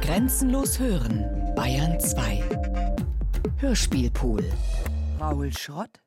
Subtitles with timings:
[0.00, 2.42] Grenzenlos hören, Bayern 2.
[3.58, 4.44] Hörspielpool.
[5.18, 6.00] Raul Schrott.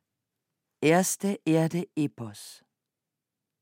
[0.82, 2.64] Erste Erde Epos.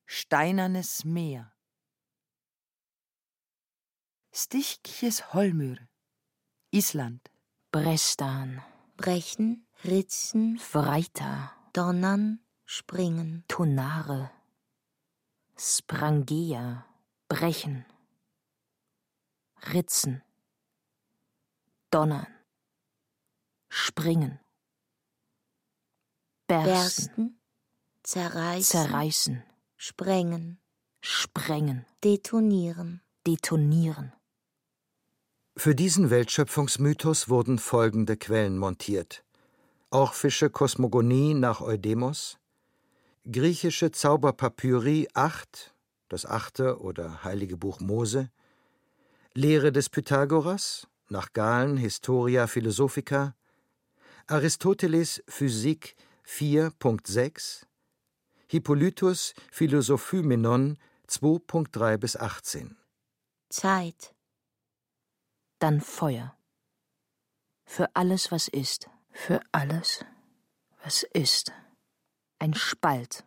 [0.05, 1.53] Steinernes Meer.
[4.33, 5.77] Stichkjes Holmür.
[6.71, 7.31] Island.
[7.71, 8.61] Brestan.
[8.97, 11.51] Brechen, ritzen, Freita.
[11.73, 13.43] donnern, springen.
[13.47, 14.31] Tonare.
[15.57, 16.85] Sprangea.
[17.29, 17.85] Brechen.
[19.73, 20.21] Ritzen.
[21.91, 22.27] Donnern.
[23.69, 24.39] Springen.
[26.47, 26.71] Bersten.
[26.71, 27.39] Bersten,
[28.03, 29.43] zerreißen, Zerreißen.
[29.75, 30.59] sprengen,
[31.01, 31.85] Sprengen.
[32.03, 33.01] detonieren.
[33.25, 34.13] Detonieren.
[35.57, 39.25] Für diesen Weltschöpfungsmythos wurden folgende Quellen montiert:
[39.89, 42.37] Orphische Kosmogonie nach Eudemos,
[43.29, 45.73] griechische Zauberpapyri 8,
[46.07, 48.29] das achte oder heilige Buch Mose,
[49.37, 53.35] Lehre des Pythagoras nach Galen Historia Philosophica,
[54.25, 57.67] Aristoteles Physik 4.6,
[58.47, 62.77] Hippolytus Philosophümenon 2.3 bis 18.
[63.49, 64.15] Zeit,
[65.59, 66.35] Dann Feuer.
[67.63, 68.89] Für alles, was ist.
[69.11, 70.03] Für alles,
[70.83, 71.51] was ist.
[72.39, 73.23] Ein Spalt.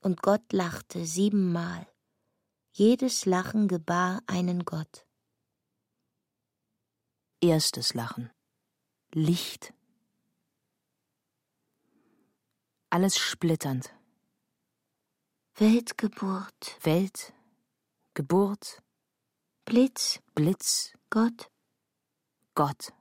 [0.00, 1.86] und Gott lachte siebenmal.
[2.78, 5.04] Jedes Lachen gebar einen Gott.
[7.40, 8.30] Erstes Lachen.
[9.12, 9.74] Licht.
[12.88, 13.92] Alles splitternd.
[15.56, 17.32] Weltgeburt, Welt.
[18.14, 18.80] Geburt.
[19.64, 20.92] Blitz, Blitz.
[21.10, 21.50] Gott,
[22.54, 22.92] Gott.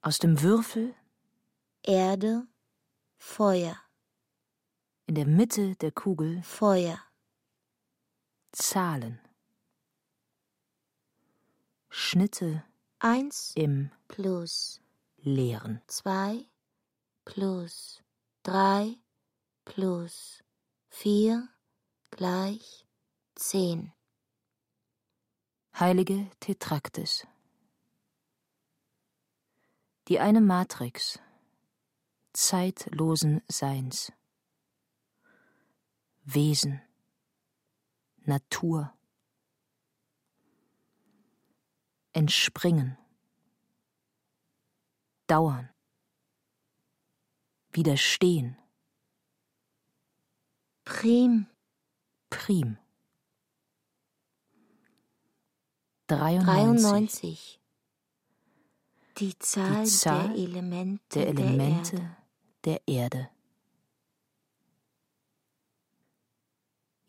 [0.00, 0.92] Aus dem Würfel
[1.84, 2.48] Erde,
[3.16, 3.78] Feuer,
[5.12, 6.98] in der Mitte der Kugel Feuer,
[8.50, 9.20] Zahlen.
[11.90, 12.64] Schnitte
[12.98, 14.80] eins im plus
[15.18, 15.82] Leeren.
[15.86, 16.46] zwei
[17.26, 18.02] plus
[18.42, 18.96] drei
[19.66, 20.42] plus
[20.88, 21.46] vier
[22.10, 22.86] gleich
[23.34, 23.92] zehn.
[25.78, 27.26] Heilige Tetraktis.
[30.08, 31.20] Die eine Matrix
[32.32, 34.10] zeitlosen Seins.
[36.24, 36.80] Wesen.
[38.24, 38.92] Natur.
[42.12, 42.96] Entspringen.
[45.26, 45.68] Dauern.
[47.72, 48.56] Widerstehen.
[50.84, 51.46] Prim,
[52.28, 52.76] Prim.
[56.08, 56.44] 93.
[56.44, 57.60] 93.
[59.18, 62.16] Die Zahl, Die Zahl der Elemente der Elemente Erde.
[62.64, 63.30] der Erde.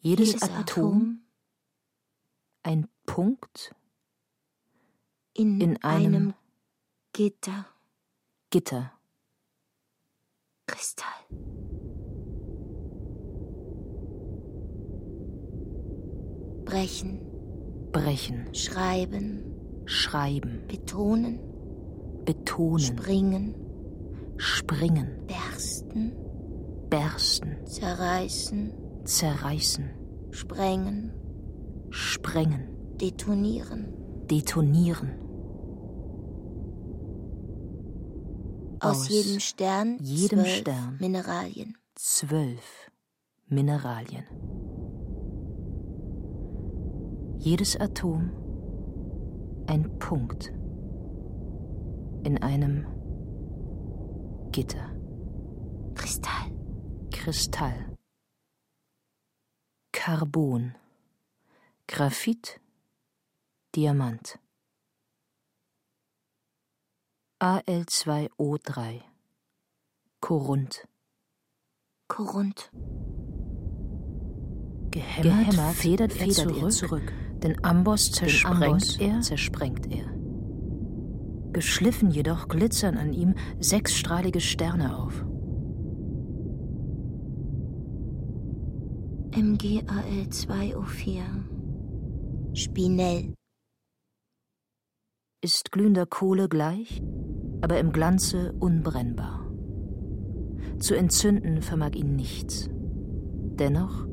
[0.06, 1.22] Jedes, Jedes Atom,
[2.62, 3.74] ein Punkt
[5.34, 6.34] in, in einem einem
[7.14, 7.68] Gitter,
[8.50, 8.92] Gitter.
[10.68, 11.08] Kristall.
[16.66, 17.22] Brechen,
[17.94, 21.40] Brechen, schreiben, schreiben, betonen,
[22.25, 26.12] betonen, springen, springen, bersten,
[26.90, 29.90] bersten, zerreißen, zerreißen,
[30.31, 31.12] sprengen,
[31.90, 33.94] sprengen, detonieren.
[34.30, 35.19] detonieren.
[38.80, 40.97] Aus, Aus jedem Stern jedem zwölf Stern.
[41.00, 41.78] Mineralien.
[41.96, 42.92] Zwölf
[43.47, 44.25] Mineralien.
[47.38, 48.31] Jedes Atom
[49.68, 50.53] ein Punkt
[52.24, 52.86] in einem
[54.52, 54.92] Gitter.
[55.96, 56.52] Kristall,
[57.12, 57.93] Kristall.
[60.06, 60.75] Carbon.
[61.88, 62.59] Graphit.
[63.74, 64.38] Diamant.
[67.40, 69.02] Al2O3.
[70.19, 70.86] Korund.
[72.09, 72.69] Korund,
[74.92, 76.72] Gehämmert, Gehämmert federt, federt er er zurück.
[76.74, 77.13] zurück.
[77.42, 80.13] Den Amboss zersprengt Amboss er, zersprengt er.
[81.54, 85.24] Geschliffen jedoch glitzern an ihm sechsstrahlige Sterne auf.
[89.35, 91.24] MgAl2O4.
[92.53, 93.33] Spinell,
[95.44, 97.01] Ist glühender Kohle gleich,
[97.62, 99.51] aber im Glanze unbrennbar.
[100.77, 102.69] Zu entzünden vermag ihn nichts.
[102.71, 104.06] Dennoch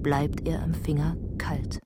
[0.00, 1.80] bleibt er am Finger kalt.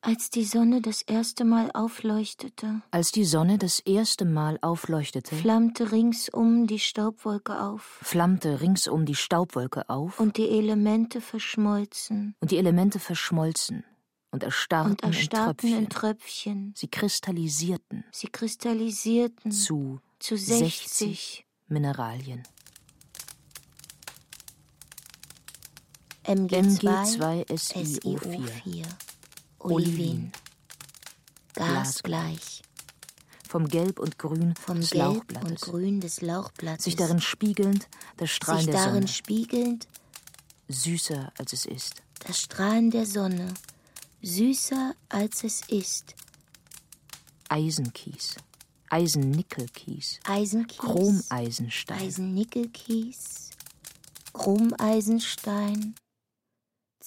[0.00, 5.90] Als die Sonne das erste Mal aufleuchtete, Als die Sonne das erste Mal aufleuchtete, flammte
[5.90, 12.58] ringsum die Staubwolke auf flammte ringsum die Staubwolke auf und die Elemente verschmolzen und die
[12.58, 13.84] Elemente verschmolzen
[14.30, 16.62] und erstarrten, und erstarrten in in Tröpfchen.
[16.68, 16.74] Tröpfchen.
[16.76, 22.44] Sie kristallisierten Sie kristallisierten zu zu 60 Mineralien.
[26.24, 28.20] MG2 MG2 SiO4.
[28.64, 29.07] SiO4
[29.58, 30.32] Olivin.
[31.54, 32.62] Gasgleich
[33.48, 35.60] Vom Gelb und Grün vom des Gelb und Lauchblattes.
[35.60, 39.08] Grün des Lauchblattes Sich darin spiegelnd, das Strahlen sich der darin Sonne.
[39.08, 39.88] spiegelnd
[40.68, 42.02] Süßer als es ist.
[42.26, 43.54] das Strahlen der Sonne
[44.22, 46.14] süßer als es ist
[47.48, 48.36] Eisenkies.
[48.90, 50.20] Eisennickelkies.
[50.24, 51.98] Eisenkies Chromeisenstein.
[51.98, 53.50] Eisennickelkies
[54.32, 55.94] Chromeisenstein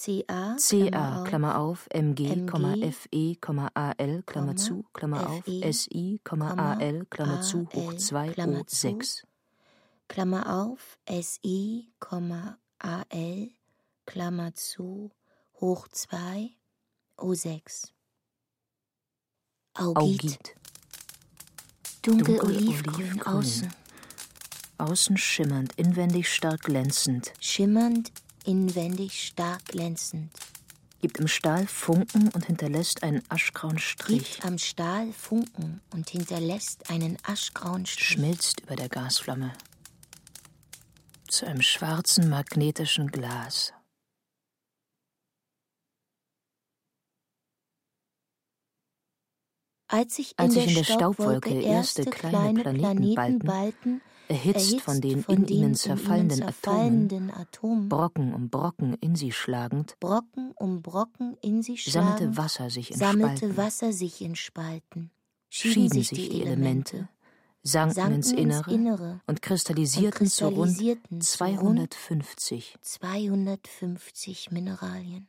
[0.03, 3.37] Ca Ca, Klammer auf, Mg, Mg, Fe,
[3.75, 8.65] Al, Klammer Komma, zu, Klammer auf, Fe, Si, Al, Klammer zu, hoch Al, 2, Klammer
[8.65, 9.23] zu, O6.
[10.07, 11.93] Klammer auf Si
[12.79, 13.49] Al
[14.05, 15.11] Klammer zu
[15.59, 16.49] hoch 2
[17.17, 17.91] O6
[19.75, 20.55] Augit, Augit.
[22.01, 23.21] dunkel, dunkel olivgrün.
[23.21, 23.71] außen
[24.79, 27.33] Außen schimmernd, inwendig stark glänzend.
[27.39, 28.11] schimmernd
[28.45, 30.31] inwendig stark glänzend
[31.01, 34.33] Gibt im Stahl Funken und hinterlässt einen aschgrauen Strich.
[34.33, 39.51] gibt am Stahl Funken und hinterlässt einen aschgrauen Strich Schmilzt über der Gasflamme.
[41.27, 43.73] Zu einem schwarzen magnetischen Glas.
[49.87, 53.39] Als sich in, Als der, sich in der Staubwolke Staubwolke erste erste kleine kleine Planetenbalken,
[53.39, 60.53] Planetenbalken, Erhitzt von den in ihnen zerfallenden Atomen, Brocken um Brocken in sie schlagend, Brocken
[60.55, 65.11] um Brocken in sie sammelte Wasser sich in sammelte Spalten, Wasser sich in Spalten,
[65.49, 67.09] schieden sich die Elemente,
[67.61, 69.21] sanken, ins Innere, Innere.
[69.27, 75.27] Und kristallisierten, und zu rund kristallisierten zu rund 250 250 Mineralien.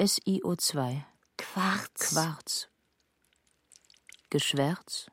[0.00, 1.02] SiO2,
[1.36, 2.68] Quarz, Quarz,
[4.30, 5.10] Geschwärz,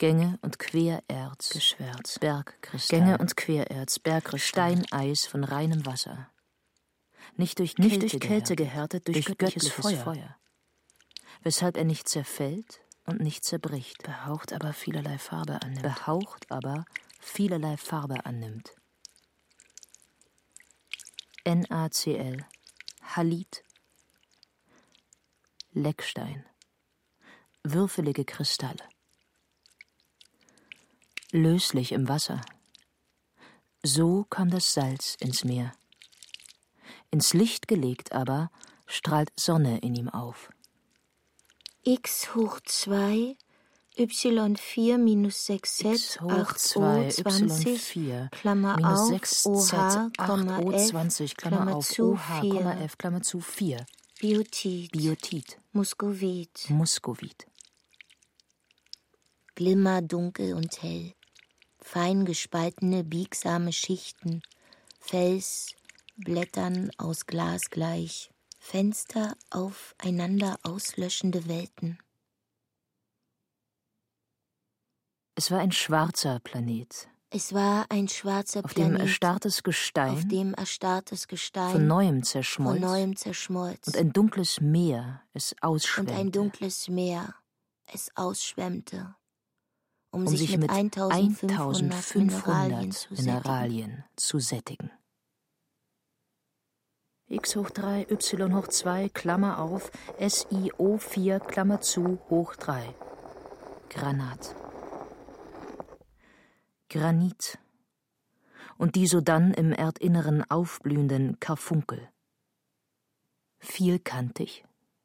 [0.00, 6.30] Gänge und Quererz, Geschwärz, Bergkristall, Gänge und Quererz, Bergkristall, Steineis von reinem Wasser.
[7.36, 10.38] Nicht durch Kälte, Nicht durch Kälte gehärtet, durch, göttliches, Feuer.
[11.42, 15.82] Weshalb er nicht zerfällt und nicht zerbricht, behaucht aber vielerlei Farbe annimmt.
[15.82, 16.86] Behaucht aber
[17.20, 18.74] vielerlei Farbe annimmt.
[21.44, 22.46] NaCl,
[23.02, 23.64] Halit,
[25.72, 26.46] Leckstein,
[27.62, 28.88] würfelige Kristalle.
[31.32, 32.40] Löslich im Wasser.
[33.82, 35.72] So kam das Salz ins Meer.
[37.10, 38.50] Ins Licht gelegt aber
[38.86, 40.50] strahlt Sonne in ihm auf.
[41.84, 43.36] x hoch 2,
[43.96, 49.78] y4 minus 6z, X hoch 8o 2, 20, Y4, Klammer minus auf, 6 OH, Z,
[49.78, 52.54] 8 Komma, O F, 20, Klammer Klammer auf, OH, 4.
[52.54, 53.86] Komma F, Klammer zu 4,
[54.20, 57.46] Biotit, Biotit, Muskovit, Muskovit,
[59.54, 61.14] Glimmer dunkel und hell,
[61.82, 64.42] fein gespaltene, biegsame Schichten,
[65.00, 65.74] Fels,
[66.16, 71.98] Blättern aus Glas gleich, Fenster aufeinander auslöschende Welten.
[75.34, 80.12] Es war ein schwarzer Planet, Es war ein schwarzer auf dem Planet, erstarrtes Gestein.
[80.12, 81.72] Auf dem erstarrtes Gestein.
[81.72, 83.86] Von neuem von zerschmolz neuem zerschmolz.
[83.86, 87.34] Und ein dunkles Meer es und ausschwemmte, ein dunkles Meer
[87.86, 89.14] es ausschwemmte,
[90.10, 93.26] um, um sich, mit 1500 Mineralien zu sättigen.
[93.26, 94.90] Mineralien zu sättigen.
[97.28, 102.94] x hoch 3, y hoch 2, Klammer auf, SiO 4, Klammer zu, hoch 3.
[103.88, 104.56] Granat.
[106.88, 107.58] Granit.
[108.78, 112.08] Und die sodann im Erdinneren aufblühenden Karfunkel.
[113.60, 114.64] Vielkantig,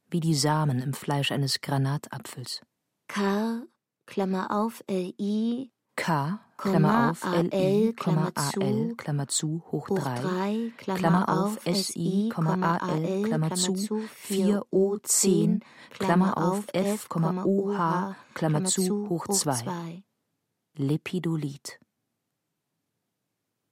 [0.10, 2.62] wie die Samen im Fleisch eines Granatapfels.
[3.08, 3.68] K,
[4.06, 10.96] Klammer auf, Li, K, Klammer auf, LI, Klammer AL, Klammer zu, hoch hoch 3, 3,
[10.96, 19.10] Klammer auf, SI, AL, Klammer zu, 4 4O 10, Klammer auf, F, OH, Klammer zu,
[19.10, 20.04] hoch 2.
[20.78, 21.80] Lepidolit.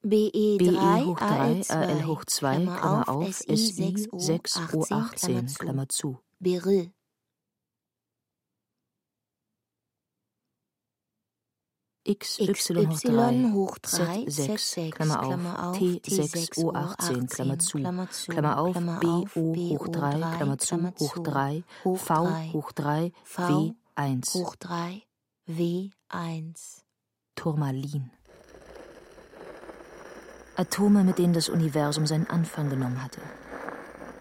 [0.01, 4.97] BE BE 3, hoch 3, AL hoch 2, Klammer auf, SI SI 6 O 18,
[4.97, 6.19] 18, Klammer zu.
[6.39, 6.91] Beryl.
[12.05, 12.51] X, Y
[12.89, 17.77] hoch 3, hoch 3 Z 6, Klammer auf, T 6, O 18, Klammer zu,
[18.27, 24.33] Klammer auf, B, O hoch 3, Klammer zu, hoch 3, V hoch 3, W 1.
[24.33, 25.03] Hoch 3,
[25.45, 26.83] W 1.
[27.35, 28.11] Turmalin.
[30.57, 33.21] Atome, mit denen das Universum seinen Anfang genommen hatte.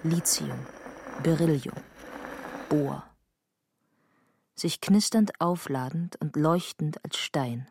[0.05, 0.67] Lithium,
[1.23, 1.77] Beryllium,
[2.69, 3.05] Bohr.
[4.55, 7.67] Sich knisternd aufladend und leuchtend als Stein.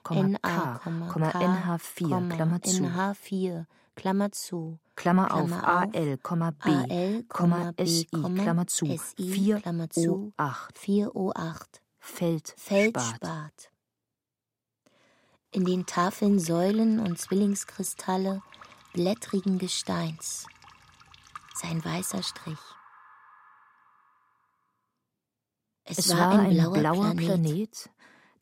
[0.03, 2.85] K, NH4, Klammer zu.
[2.85, 4.79] NH4, Klammer zu.
[4.97, 10.33] Klammer auf, AL, B, SI, Klammer zu, 4 O8.
[10.75, 11.83] 4O8.
[12.57, 13.71] Feldspat.
[15.51, 18.43] In den Tafeln Säulen und Zwillingskristalle
[18.95, 20.47] blättrigen Gesteins.
[21.55, 22.59] Sein weißer Strich.
[25.85, 27.91] Es, es war, ein blauer, blauer Planet, Planet,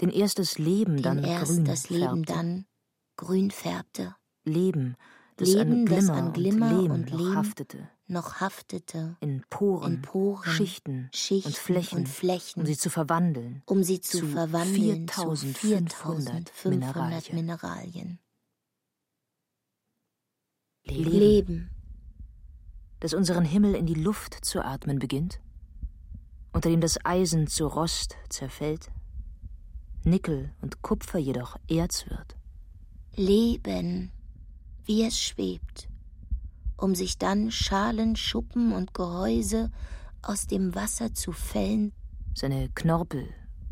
[0.00, 2.66] den erst das Leben den dann erst grün das Leben dann
[3.16, 4.16] grün färbte.
[4.44, 4.96] Leben,
[5.36, 7.88] das Leben, an Glimmer, das an Glimmer und Lehm, und noch Lehm haftete.
[8.06, 9.16] Noch haftete.
[9.20, 13.62] In Poren, in Poren Schichten, Schichten und, Flächen, und Flächen, um sie zu verwandeln.
[13.66, 17.34] um sie zu, zu verwandeln 4500 zu 4500 Mineralien.
[17.34, 18.18] Mineralien.
[20.84, 21.10] Leben.
[21.10, 21.70] Leben,
[23.00, 25.40] das unseren Himmel in die Luft zu atmen beginnt,
[26.52, 28.90] unter dem das Eisen zu Rost zerfällt,
[30.04, 32.36] Nickel und Kupfer jedoch Erz wird.
[33.16, 34.12] Leben,
[34.84, 35.88] wie es schwebt,
[36.76, 39.70] um sich dann Schalen, Schuppen und Gehäuse
[40.22, 41.92] aus dem Wasser zu fällen,
[42.36, 43.28] Seine Knorpel,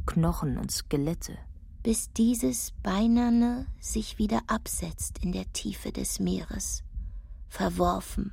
[0.07, 1.37] Knochen und Skelette,
[1.83, 6.85] bis dieses Beinerne sich wieder absetzt in der Tiefe des Meeres,
[7.49, 8.33] verworfen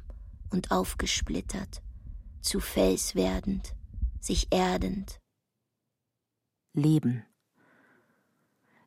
[0.51, 1.81] und aufgesplittert,
[2.41, 3.73] zu Fels werdend,
[4.19, 5.19] sich erdend,
[6.73, 7.23] Leben,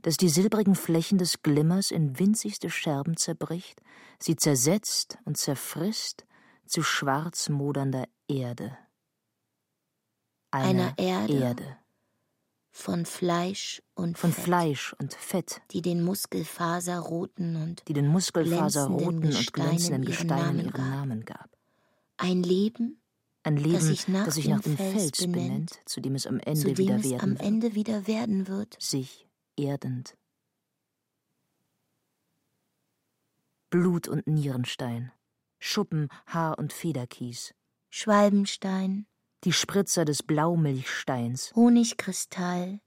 [0.03, 3.81] das die silbrigen Flächen des Glimmers in winzigste Scherben zerbricht,
[4.19, 6.27] sie zersetzt und zerfrisst
[6.67, 8.77] zu schwarz modernder Erde.
[10.51, 11.77] Einer Erde, Erde,
[12.71, 19.21] von Fleisch und von Fett, Fleisch und Fett, die den muskelfaserroten und die den muskelfaserroten
[19.21, 21.51] glänzenden und glänzenden Gesteinen ihren Namen gab.
[22.17, 23.01] ein Leben,
[23.43, 26.01] Ein Leben, das sich nach das sich dem nach dem Fels Fels benennt, benennt, zu
[26.01, 30.17] dem es am Ende wieder werden am Ende wieder werden wird, wird, sich erdend.
[33.71, 35.13] Blut und Nierenstein,
[35.59, 37.55] Schuppen, Haar und Federkies,
[37.89, 39.07] Schwalbenstein,
[39.45, 42.81] die Spritzer des Blaumilchsteins, Honigkristall,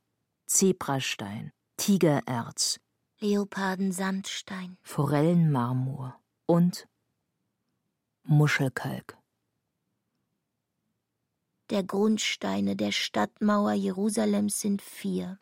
[0.46, 2.80] Zebrastein, Tigererz,
[3.20, 6.88] Leopardensandstein, Forellenmarmor und
[8.24, 9.18] Muschelkalk.
[11.72, 15.40] Der Grundsteine der Stadtmauer Jerusalems sind vier.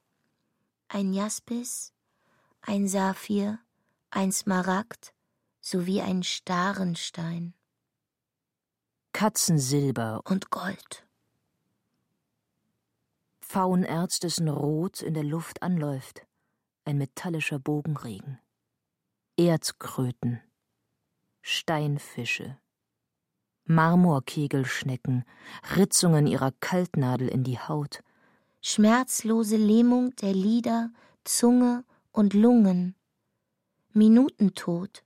[0.95, 1.91] Ein Jaspis,
[2.61, 3.57] ein Saphir,
[4.11, 5.15] ein Smaragd
[5.59, 7.55] sowie ein Starenstein.
[9.11, 11.07] Katzensilber, und Gold.
[13.41, 16.27] Pfauenerz, dessen Rot in der Luft anläuft,
[16.85, 18.37] ein metallischer Bogenregen.
[19.35, 20.41] Erzkröten,
[21.41, 22.59] Steinfische,
[23.65, 25.25] Marmorkegelschnecken,
[25.75, 28.03] Ritzungen ihrer Kaltnadel in die Haut,
[28.65, 30.89] Schmerzlose Lähmung der Lider,
[31.25, 32.95] Zunge und Lungen.
[33.91, 35.03] Minutentod,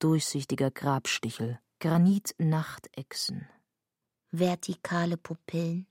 [0.00, 3.48] durchsichtiger Grabstichel, Granitnachtechsen,
[4.32, 5.86] vertikale Pupillen,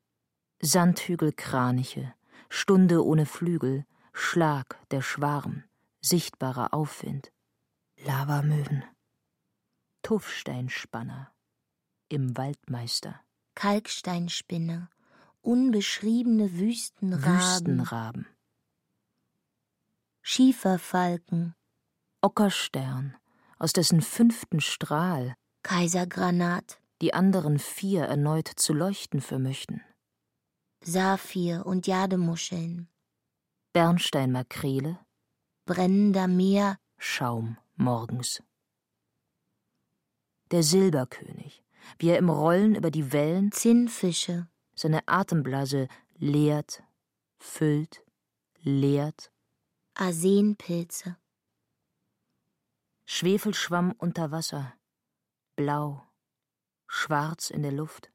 [0.62, 2.14] Sandhügelkraniche,
[2.48, 5.64] Stunde ohne Flügel, Schlag der Schwarm,
[6.02, 7.32] sichtbarer Aufwind,
[8.06, 8.84] Lavamöwen,
[10.04, 11.34] Tuffsteinspanner.
[12.08, 13.20] Im Waldmeister,
[13.56, 14.90] Kalksteinspinne,
[15.42, 18.28] unbeschriebene Wüstenraben, Wüstenraben,
[20.22, 21.56] Schieferfalken,
[22.22, 23.16] Ockerstern,
[23.58, 29.82] aus dessen fünften Strahl Kaisergranat, die anderen vier erneut zu leuchten vermöchten,
[30.82, 32.90] Saphir und Jademuscheln,
[33.74, 35.00] Bernsteinmakrele,
[35.66, 38.44] brennender Meer, Schaum morgens.
[40.52, 41.64] Der Silberkönig,
[41.98, 44.48] wie er im Rollen über die Wellen Zinnfische,
[44.80, 46.84] seine Atemblase leert,
[47.38, 48.02] füllt,
[48.62, 49.30] leert,
[49.94, 51.18] Arsenpilze,
[53.04, 54.74] Schwefelschwamm unter Wasser,
[55.58, 56.08] blau,
[56.88, 58.10] schwarz in der Luft,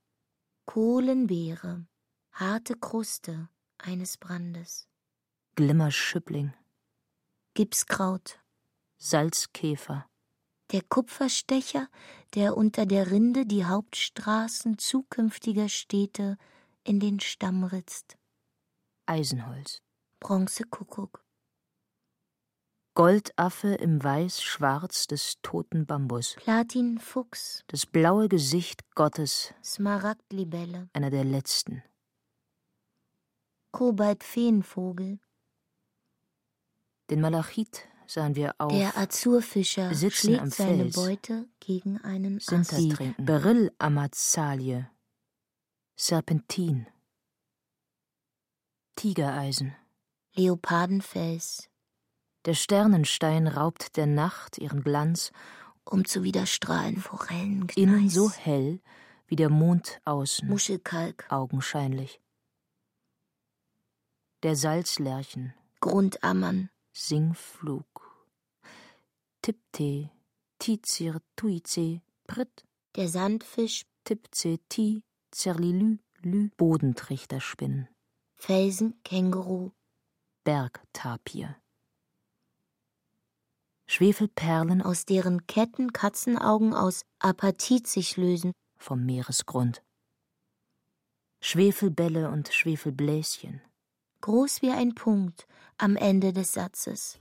[0.64, 1.86] Kohlenbeere,
[2.32, 4.88] harte Kruste eines Brandes,
[5.56, 6.54] Glimmerschüppling,
[7.52, 8.40] Gipskraut,
[8.96, 10.08] Salzkäfer,
[10.72, 11.88] der Kupferstecher,
[12.34, 16.36] der unter der Rinde die Hauptstraßen zukünftiger Städte
[16.84, 18.16] in den Stamm ritzt,
[19.06, 19.82] Eisenholz,
[20.20, 21.24] Bronzekuckuck,
[22.94, 31.82] Goldaffe im Weiß-Schwarz des toten Bambus, Platinfuchs, das blaue Gesicht Gottes, Smaragdlibelle, einer der letzten,
[33.72, 35.18] Kobaltfeenvogel,
[37.10, 42.38] den Malachit sahen wir auf der Azurfischer sitzen am schlägt seine Fels, Beute gegen einen
[42.38, 43.16] Ast.
[43.18, 44.88] Beryllamazalie,
[45.96, 46.86] Serpentin,
[48.96, 49.74] Tigereisen,
[50.34, 51.70] Leopardenfels,
[52.44, 55.32] der Sternenstein raubt der Nacht ihren Glanz,
[55.84, 58.80] um zu widerstrahlen Forellengneis, innen so hell
[59.26, 62.20] wie der Mond außen, Muschelkalk, augenscheinlich.
[64.42, 67.86] Der Salzlerchen, Grundammern, Singflug,
[69.44, 70.10] Tipte,
[70.58, 72.64] Tizir, Tuize, Prit,
[72.96, 77.88] der Sandfisch, Tipze, Ti, Zerlilü, Lü, Bodentrichterspinnen,
[78.36, 79.72] Felsen, Känguru,
[80.44, 81.56] Bergtapir.
[83.86, 89.82] Schwefelperlen aus deren Ketten Katzenaugen aus Apatit sich lösen, vom Meeresgrund.
[91.42, 93.60] Schwefelbälle und Schwefelbläschen.
[94.22, 97.20] groß wie ein Punkt am Ende des Satzes.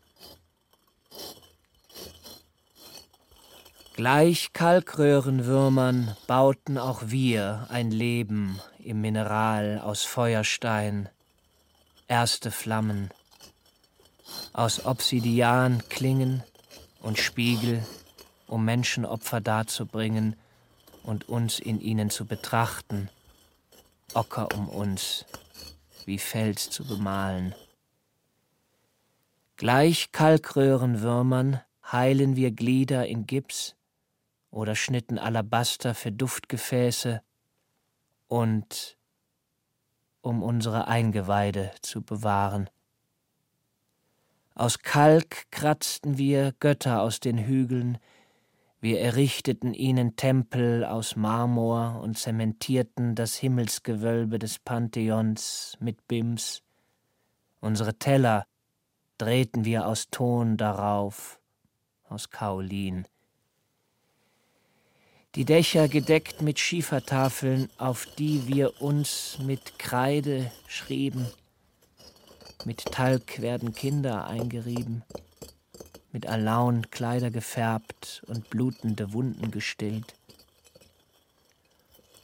[3.95, 11.10] Gleich Kalkröhrenwürmern bauten auch wir ein Leben im Mineral aus Feuerstein,
[12.08, 13.12] erste Flammen,
[14.51, 16.41] aus Obsidian Klingen
[17.01, 17.86] und Spiegel,
[18.47, 20.38] um Menschenopfer darzubringen
[21.03, 23.10] und uns in ihnen zu betrachten,
[24.15, 25.25] Ocker um uns,
[26.06, 27.53] wie Fels zu bemalen.
[29.56, 33.75] Gleich Kalkröhrenwürmern heilen wir Glieder in Gips
[34.54, 37.22] oder schnitten Alabaster für Duftgefäße
[38.28, 38.98] und
[40.22, 42.70] um unsere Eingeweide zu bewahren.
[44.54, 47.98] Aus Kalk kratzten wir Götter aus den Hügeln,
[48.80, 56.62] wir errichteten ihnen Tempel aus Marmor und zementierten das Himmelsgewölbe des Pantheons mit Bims.
[57.62, 58.46] Unsere Teller
[59.18, 61.39] drehten wir aus Ton darauf,
[62.10, 63.08] aus Kaolin.
[65.36, 71.26] Die Dächer gedeckt mit Schiefertafeln, auf die wir uns mit Kreide schrieben.
[72.65, 75.04] Mit Talg werden Kinder eingerieben,
[76.12, 80.13] mit Alaun Kleider gefärbt und blutende Wunden gestillt.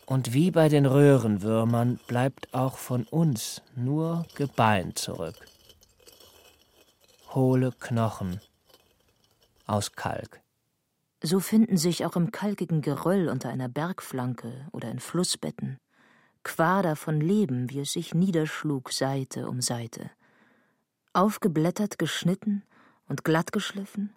[0.05, 5.47] Und wie bei den Röhrenwürmern bleibt auch von uns nur Gebein zurück.
[7.33, 8.39] Hohle Knochen
[9.65, 10.41] aus Kalk.
[11.21, 15.77] So finden sich auch im kalkigen Geröll unter einer Bergflanke oder in Flussbetten
[16.43, 20.09] Quader von Leben, wie es sich niederschlug Seite um Seite.
[21.13, 22.63] Aufgeblättert, geschnitten
[23.07, 24.13] und glattgeschliffen,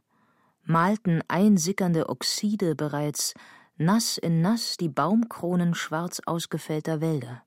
[0.64, 3.34] malten einsickernde Oxide bereits
[3.76, 7.42] nass in nass die Baumkronen schwarz ausgefällter Wälder.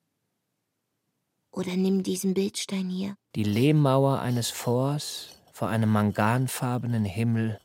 [1.52, 3.16] Oder nimm diesen Bildstein hier.
[3.36, 7.60] Die Lehmmauer eines Forts vor einem manganfarbenen Himmel,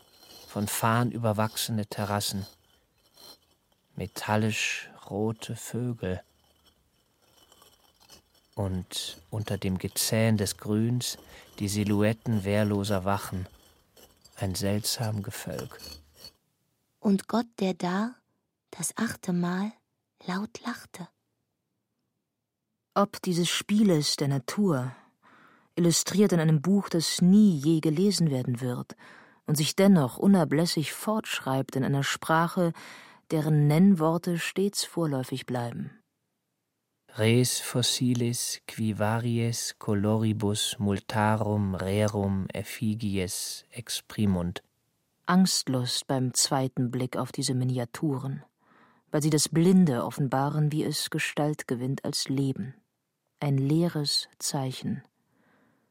[0.51, 2.45] von Farn überwachsene Terrassen,
[3.95, 6.21] metallisch rote Vögel.
[8.57, 11.19] Und unter dem Gezähn des Grüns
[11.61, 13.47] die Silhouetten wehrloser Wachen,
[14.37, 15.79] ein seltsam Gefolg.
[16.99, 18.17] Und Gott, der da,
[18.73, 19.71] das achte Mal,
[20.27, 21.07] laut lachte.
[22.95, 24.91] Ob dieses Spieles der Natur,
[25.77, 28.97] illustriert in einem Buch, das nie je gelesen werden wird
[29.51, 32.73] und sich dennoch unablässig fortschreibt in einer Sprache,
[33.33, 35.91] deren Nennworte stets vorläufig bleiben.
[37.19, 44.63] Res fossilis qui varies coloribus multarum rerum effigies exprimunt.
[45.27, 48.45] Angstlust beim zweiten Blick auf diese Miniaturen,
[49.11, 52.75] weil sie das Blinde offenbaren, wie es Gestalt gewinnt als Leben.
[53.41, 55.03] Ein leeres Zeichen.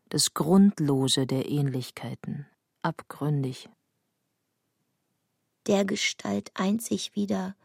[0.08, 2.48] Das Grundlose der Ähnlichkeiten,
[2.82, 3.70] abgründig.
[5.68, 7.56] Der Gestalt einzig wieder,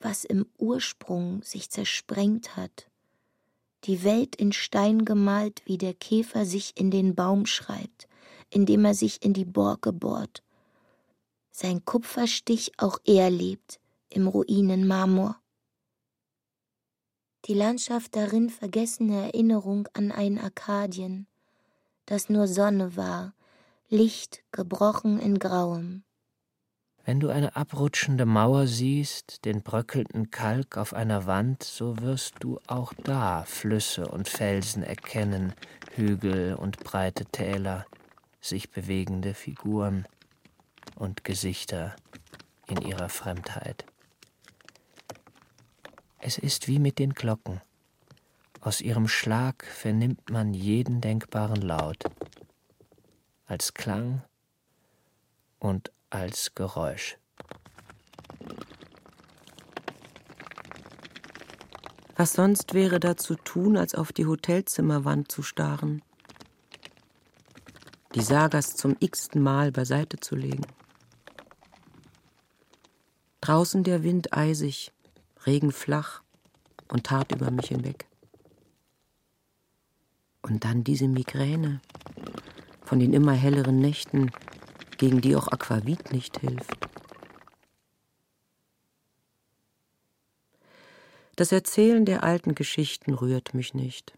[0.00, 2.88] was im Ursprung sich zersprengt hat,
[3.84, 8.08] die Welt in Stein gemalt, wie der Käfer sich in den Baum schreibt,
[8.50, 10.42] indem er sich in die Borke bohrt.
[11.50, 15.38] Sein Kupferstich auch er lebt im Ruinenmarmor.
[17.46, 21.26] Die Landschaft darin vergessene Erinnerung an ein Arkadien,
[22.06, 23.34] das nur Sonne war,
[23.92, 26.02] Licht gebrochen in Grauem.
[27.04, 32.58] Wenn du eine abrutschende Mauer siehst, den bröckelnden Kalk auf einer Wand, so wirst du
[32.66, 35.52] auch da Flüsse und Felsen erkennen,
[35.94, 37.84] Hügel und breite Täler,
[38.40, 40.06] sich bewegende Figuren
[40.96, 41.94] und Gesichter
[42.68, 43.84] in ihrer Fremdheit.
[46.18, 47.60] Es ist wie mit den Glocken.
[48.62, 52.04] Aus ihrem Schlag vernimmt man jeden denkbaren Laut,
[53.52, 54.22] als Klang
[55.58, 57.18] und als Geräusch.
[62.16, 66.00] Was sonst wäre da zu tun, als auf die Hotelzimmerwand zu starren?
[68.14, 70.64] Die Sagas zum x-ten Mal beiseite zu legen.
[73.42, 74.92] Draußen der Wind eisig,
[75.44, 76.22] Regen flach
[76.88, 78.06] und hart über mich hinweg.
[80.40, 81.82] Und dann diese Migräne
[82.84, 84.30] von den immer helleren Nächten,
[84.98, 86.88] gegen die auch Aquavit nicht hilft.
[91.36, 94.16] Das Erzählen der alten Geschichten rührt mich nicht.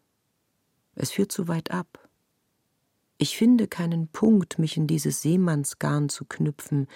[0.95, 2.09] Es führt zu weit ab.
[3.19, 6.89] Ich finde keinen Punkt, mich in dieses Seemannsgarn zu knüpfen,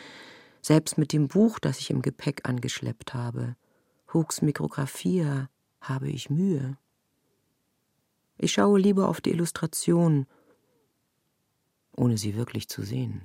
[0.60, 3.56] selbst mit dem Buch, das ich im Gepäck angeschleppt habe.
[4.12, 5.48] Hooks Mikrographia
[5.80, 6.76] habe ich Mühe.
[8.36, 10.26] Ich schaue lieber auf die Illustration,
[11.98, 13.22] ohne sie wirklich zu sehen.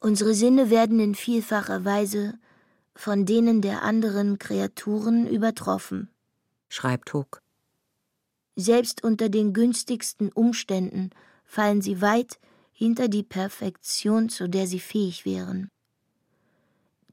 [0.00, 2.38] Unsere Sinne werden in vielfacher Weise
[2.96, 6.08] von denen der anderen Kreaturen übertroffen,
[6.68, 7.40] schreibt Hook.
[8.56, 11.10] Selbst unter den günstigsten Umständen
[11.44, 12.38] fallen sie weit
[12.72, 15.68] hinter die Perfektion, zu der sie fähig wären.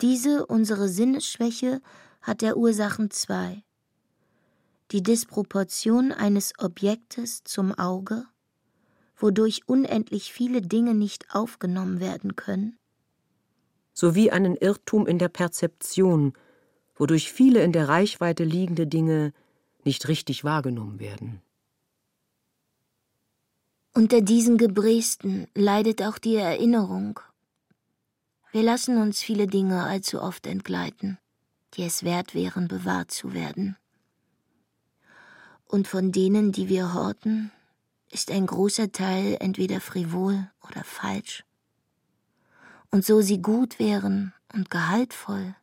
[0.02, 1.82] Diese unsere Sinnesschwäche
[2.22, 3.64] hat der Ursachen zwei.
[4.92, 8.26] Die Disproportion eines Objektes zum Auge,
[9.22, 12.78] wodurch unendlich viele Dinge nicht aufgenommen werden können,
[13.94, 16.34] sowie einen Irrtum in der Perzeption,
[16.96, 19.34] wodurch viele in der Reichweite liegende Dinge
[19.84, 21.42] nicht richtig wahrgenommen werden.
[23.94, 27.20] Unter diesen Gebresten leidet auch die Erinnerung.
[28.52, 31.18] Wir lassen uns viele Dinge allzu oft entgleiten,
[31.74, 33.76] die es wert wären, bewahrt zu werden.
[35.66, 37.52] Und von denen, die wir horten,
[38.12, 41.44] ist ein großer Teil entweder frivol oder falsch.
[42.92, 45.56] Und so sie gut wären und gehaltvoll,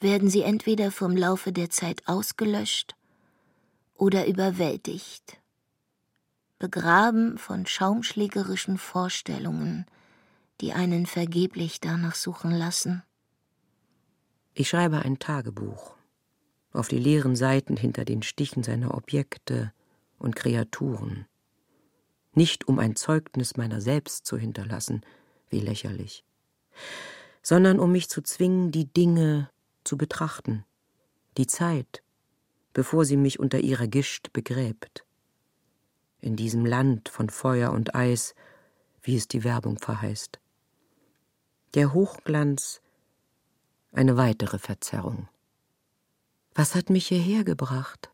[0.00, 2.96] werden sie entweder vom Laufe der Zeit ausgelöscht
[3.94, 5.38] oder überwältigt,
[6.58, 9.86] begraben von schaumschlägerischen Vorstellungen,
[10.60, 13.02] die einen vergeblich danach suchen lassen.
[14.54, 15.94] Ich schreibe ein Tagebuch.
[16.72, 19.72] Auf die leeren Seiten hinter den Stichen seiner Objekte
[20.18, 21.26] und Kreaturen.
[22.36, 25.00] Nicht um ein Zeugnis meiner selbst zu hinterlassen,
[25.48, 26.22] wie lächerlich,
[27.42, 29.50] sondern um mich zu zwingen, die Dinge
[29.84, 30.66] zu betrachten,
[31.38, 32.02] die Zeit,
[32.74, 35.06] bevor sie mich unter ihrer Gischt begräbt.
[36.20, 38.34] In diesem Land von Feuer und Eis,
[39.00, 40.38] wie es die Werbung verheißt.
[41.74, 42.82] Der Hochglanz
[43.92, 45.26] eine weitere Verzerrung.
[46.54, 48.10] Was hat mich hierher gebracht?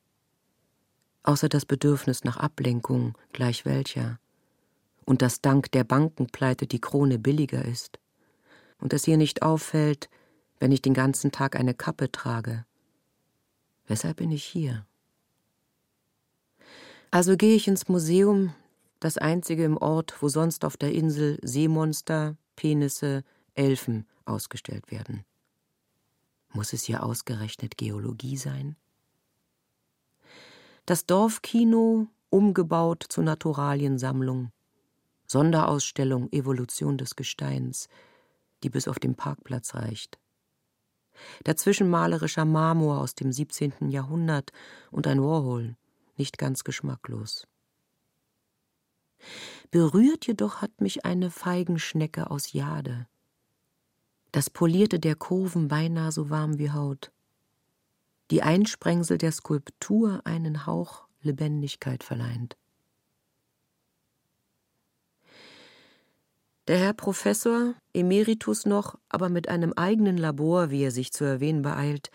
[1.22, 4.18] Außer das Bedürfnis nach Ablenkung, gleich welcher
[5.04, 7.98] und dass dank der Bankenpleite die Krone billiger ist
[8.78, 10.08] und es ihr nicht auffällt,
[10.58, 12.64] wenn ich den ganzen Tag eine Kappe trage.
[13.86, 14.86] Weshalb bin ich hier?
[17.10, 18.54] Also gehe ich ins Museum,
[19.00, 25.24] das einzige im Ort, wo sonst auf der Insel Seemonster, Penisse, Elfen ausgestellt werden.
[26.50, 28.76] Muss es hier ausgerechnet Geologie sein?
[30.84, 34.50] Das Dorfkino umgebaut zur Naturaliensammlung.
[35.28, 37.88] Sonderausstellung Evolution des Gesteins,
[38.64, 40.18] die bis auf den Parkplatz reicht.
[41.44, 43.90] Dazwischen malerischer Marmor aus dem 17.
[43.90, 44.50] Jahrhundert
[44.90, 45.76] und ein Warhol,
[46.16, 47.46] nicht ganz geschmacklos.
[49.70, 53.06] Berührt jedoch hat mich eine Feigenschnecke aus Jade.
[54.32, 57.12] Das Polierte der Kurven beinahe so warm wie Haut.
[58.32, 62.56] Die Einsprengsel der Skulptur einen Hauch Lebendigkeit verleihend.
[66.66, 71.60] Der Herr Professor, Emeritus noch, aber mit einem eigenen Labor, wie er sich zu erwähnen
[71.60, 72.10] beeilt,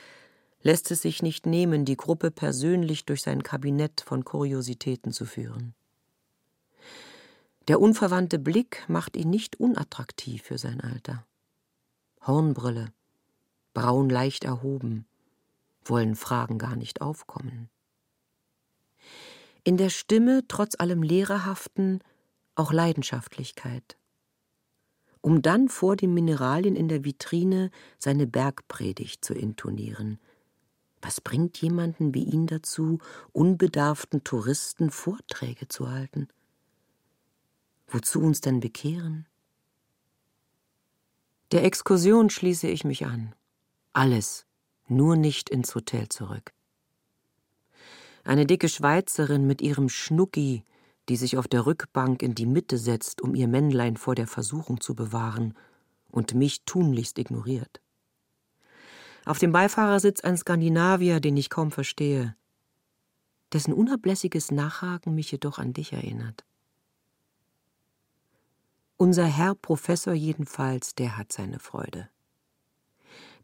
[0.63, 5.75] lässt es sich nicht nehmen, die Gruppe persönlich durch sein Kabinett von Kuriositäten zu führen.
[7.67, 11.27] Der unverwandte Blick macht ihn nicht unattraktiv für sein Alter.
[12.25, 12.91] Hornbrille,
[13.75, 15.05] braun leicht erhoben,
[15.89, 17.69] wollen Fragen gar nicht aufkommen.
[19.63, 21.99] In der Stimme, trotz allem Lehrerhaften,
[22.55, 23.97] auch Leidenschaftlichkeit.
[25.21, 27.69] Um dann vor den Mineralien in der Vitrine
[27.99, 30.19] seine Bergpredigt zu intonieren.
[31.01, 32.99] Was bringt jemanden wie ihn dazu,
[33.33, 36.27] unbedarften Touristen Vorträge zu halten?
[37.87, 39.27] Wozu uns denn bekehren?
[41.51, 43.35] Der Exkursion schließe ich mich an.
[43.93, 44.46] Alles,
[44.89, 46.53] nur nicht ins Hotel zurück.
[48.23, 50.63] Eine dicke Schweizerin mit ihrem Schnucki,
[51.09, 54.81] die sich auf der Rückbank in die Mitte setzt, um ihr Männlein vor der Versuchung
[54.81, 55.53] zu bewahren
[56.09, 57.81] und mich tunlichst ignoriert.
[59.25, 62.35] Auf dem Beifahrersitz ein Skandinavier, den ich kaum verstehe,
[63.53, 66.45] dessen unablässiges Nachhaken mich jedoch an dich erinnert.
[68.97, 72.09] Unser Herr Professor jedenfalls, der hat seine Freude.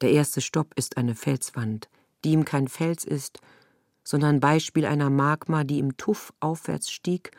[0.03, 1.89] Der erste Stopp ist eine Felswand,
[2.23, 3.39] die ihm kein Fels ist,
[4.03, 7.31] sondern Beispiel einer Magma, die im Tuff aufwärts stieg,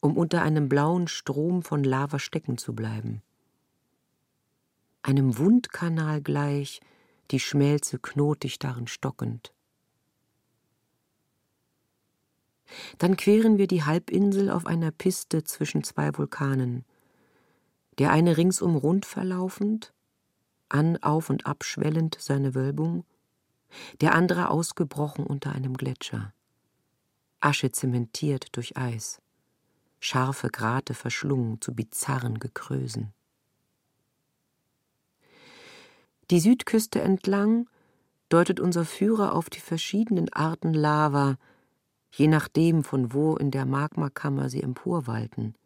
[0.00, 3.20] um unter einem blauen Strom von Lava stecken zu bleiben.
[5.02, 6.80] Einem Wundkanal gleich,
[7.32, 9.52] die Schmelze knotig darin stockend.
[12.98, 16.84] Dann queren wir die Halbinsel auf einer Piste zwischen zwei Vulkanen
[17.98, 19.92] der eine ringsum rund verlaufend,
[20.68, 23.04] an, auf und abschwellend seine Wölbung,
[24.00, 26.32] der andere ausgebrochen unter einem Gletscher.
[27.40, 29.20] Asche zementiert durch Eis,
[30.00, 33.12] scharfe Grate verschlungen zu bizarren Gekrösen.
[36.30, 37.68] Die Südküste entlang
[38.28, 41.36] deutet unser Führer auf die verschiedenen Arten Lava,
[42.10, 45.54] je nachdem, von wo in der Magmakammer sie emporwalten–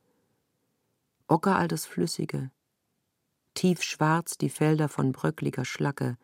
[1.32, 2.50] Ocker das Flüssige,
[3.54, 6.16] tiefschwarz die Felder von bröckliger Schlacke,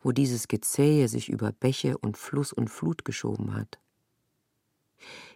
[0.00, 3.78] wo dieses Gezähe sich über Bäche und Fluss und Flut geschoben hat.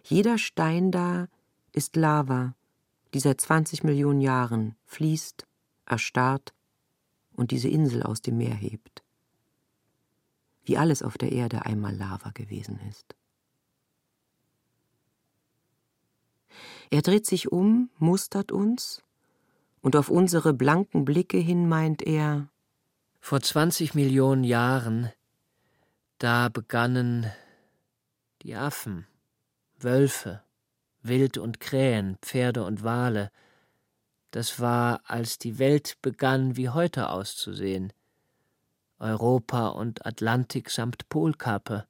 [0.03, 1.27] Jeder Stein da
[1.71, 2.55] ist Lava,
[3.13, 5.45] die seit 20 Millionen Jahren fließt,
[5.85, 6.53] erstarrt
[7.33, 9.03] und diese Insel aus dem Meer hebt.
[10.63, 13.15] Wie alles auf der Erde einmal Lava gewesen ist.
[16.89, 19.01] Er dreht sich um, mustert uns,
[19.81, 22.47] und auf unsere blanken Blicke hin meint er
[23.19, 25.11] Vor zwanzig Millionen Jahren,
[26.17, 27.31] da begannen
[28.41, 29.07] die Affen,
[29.79, 30.41] Wölfe,
[31.03, 33.31] Wild und Krähen, Pferde und Wale.
[34.29, 37.91] Das war, als die Welt begann, wie heute auszusehen.
[38.99, 41.87] Europa und Atlantik samt Polkappe.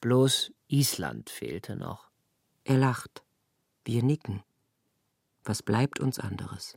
[0.00, 2.10] Bloß Island fehlte noch.
[2.64, 3.22] Er lacht.
[3.84, 4.42] Wir nicken.
[5.42, 6.74] Was bleibt uns anderes?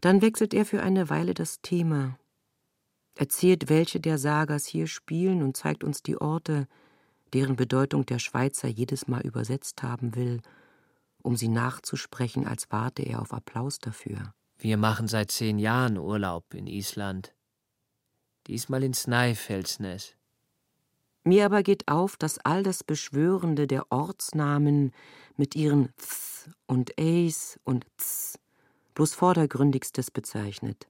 [0.00, 2.18] Dann wechselt er für eine Weile das Thema,
[3.14, 6.68] erzählt, welche der Sagas hier spielen und zeigt uns die Orte,
[7.32, 10.40] deren Bedeutung der Schweizer jedes Mal übersetzt haben will,
[11.22, 14.32] um sie nachzusprechen, als warte er auf Applaus dafür.
[14.58, 17.34] Wir machen seit zehn Jahren Urlaub in Island.
[18.46, 20.14] Diesmal in Snæfellsnes.
[21.24, 24.92] Mir aber geht auf, dass all das Beschwörende der Ortsnamen
[25.36, 28.38] mit ihren Th und Ace und Ts
[28.96, 30.88] bloß Vordergründigstes bezeichnet.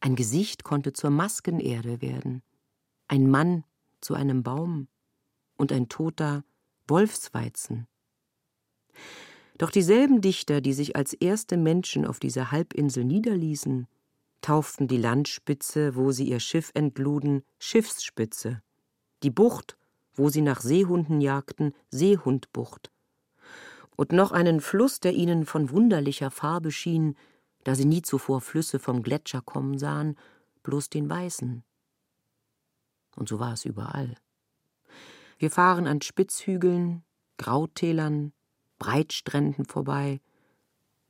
[0.00, 2.42] Ein Gesicht konnte zur Maskenerde werden,
[3.08, 3.64] ein Mann
[4.00, 4.88] zu einem Baum
[5.56, 6.44] und ein toter
[6.88, 7.86] Wolfsweizen.
[9.58, 13.88] Doch dieselben Dichter, die sich als erste Menschen auf dieser Halbinsel niederließen,
[14.40, 18.62] tauften die Landspitze, wo sie ihr Schiff entluden, Schiffsspitze
[19.22, 19.76] die Bucht,
[20.14, 22.92] wo sie nach Seehunden jagten, Seehundbucht.
[23.96, 27.16] Und noch einen Fluss, der ihnen von wunderlicher Farbe schien,
[27.64, 30.16] da sie nie zuvor Flüsse vom Gletscher kommen sahen,
[30.62, 31.64] bloß den weißen.
[33.16, 34.14] Und so war es überall.
[35.38, 37.02] Wir fahren an Spitzhügeln,
[37.38, 38.32] Grautälern,
[38.78, 40.20] Breitstränden vorbei.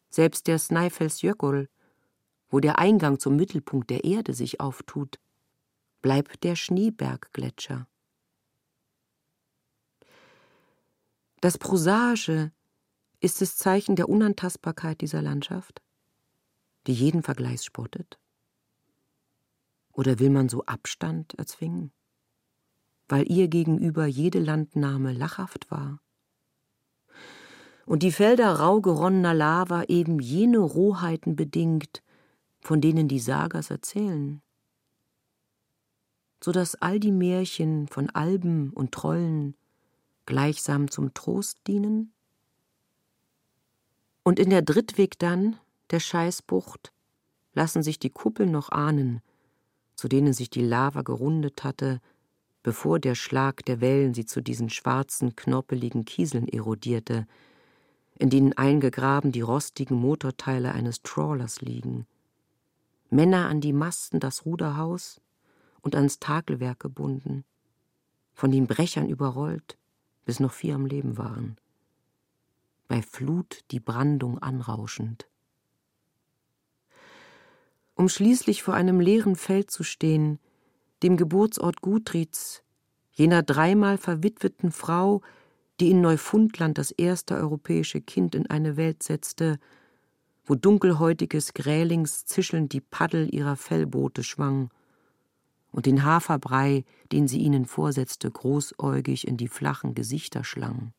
[0.08, 1.68] Selbst der Snæfellsjökull,
[2.48, 5.18] wo der Eingang zum Mittelpunkt der Erde sich auftut,
[6.00, 7.88] bleibt der Schneeberggletscher.
[11.40, 12.52] Das Prosaische
[13.20, 15.82] ist das Zeichen der Unantastbarkeit dieser Landschaft,
[16.86, 18.18] die jeden Vergleich spottet.
[19.92, 21.92] Oder will man so Abstand erzwingen,
[23.08, 26.00] weil ihr gegenüber jede Landnahme lachhaft war?
[27.86, 32.02] Und die Felder rau geronnener Lava eben jene Rohheiten bedingt,
[32.60, 34.42] von denen die Sagas erzählen,
[36.42, 39.56] so dass all die Märchen von Alben und Trollen
[40.26, 42.12] gleichsam zum Trost dienen?
[44.26, 45.56] Und in der Drittweg dann,
[45.92, 46.92] der Scheißbucht,
[47.54, 49.20] lassen sich die Kuppeln noch ahnen,
[49.94, 52.00] zu denen sich die Lava gerundet hatte,
[52.64, 57.28] bevor der Schlag der Wellen sie zu diesen schwarzen, knorpeligen Kieseln erodierte,
[58.18, 62.04] in denen eingegraben die rostigen Motorteile eines Trawlers liegen.
[63.10, 65.20] Männer an die Masten das Ruderhaus
[65.82, 67.44] und ans Takelwerk gebunden,
[68.34, 69.78] von den Brechern überrollt,
[70.24, 71.58] bis noch vier am Leben waren.
[72.88, 75.26] Bei Flut die Brandung anrauschend.
[77.94, 80.38] Um schließlich vor einem leeren Feld zu stehen,
[81.02, 82.62] dem Geburtsort Gutrids,
[83.10, 85.22] jener dreimal verwitweten Frau,
[85.80, 89.58] die in Neufundland das erste europäische Kind in eine Welt setzte,
[90.44, 94.70] wo dunkelhäutiges Grälings zischelnd die Paddel ihrer Fellboote schwang
[95.72, 100.92] und den Haferbrei, den sie ihnen vorsetzte, großäugig in die flachen Gesichter schlang,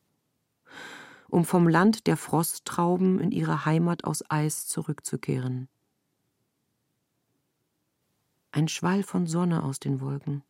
[1.28, 5.68] um vom Land der Frosttrauben in ihre Heimat aus Eis zurückzukehren.
[8.50, 10.42] Ein Schwall von Sonne aus den Wolken,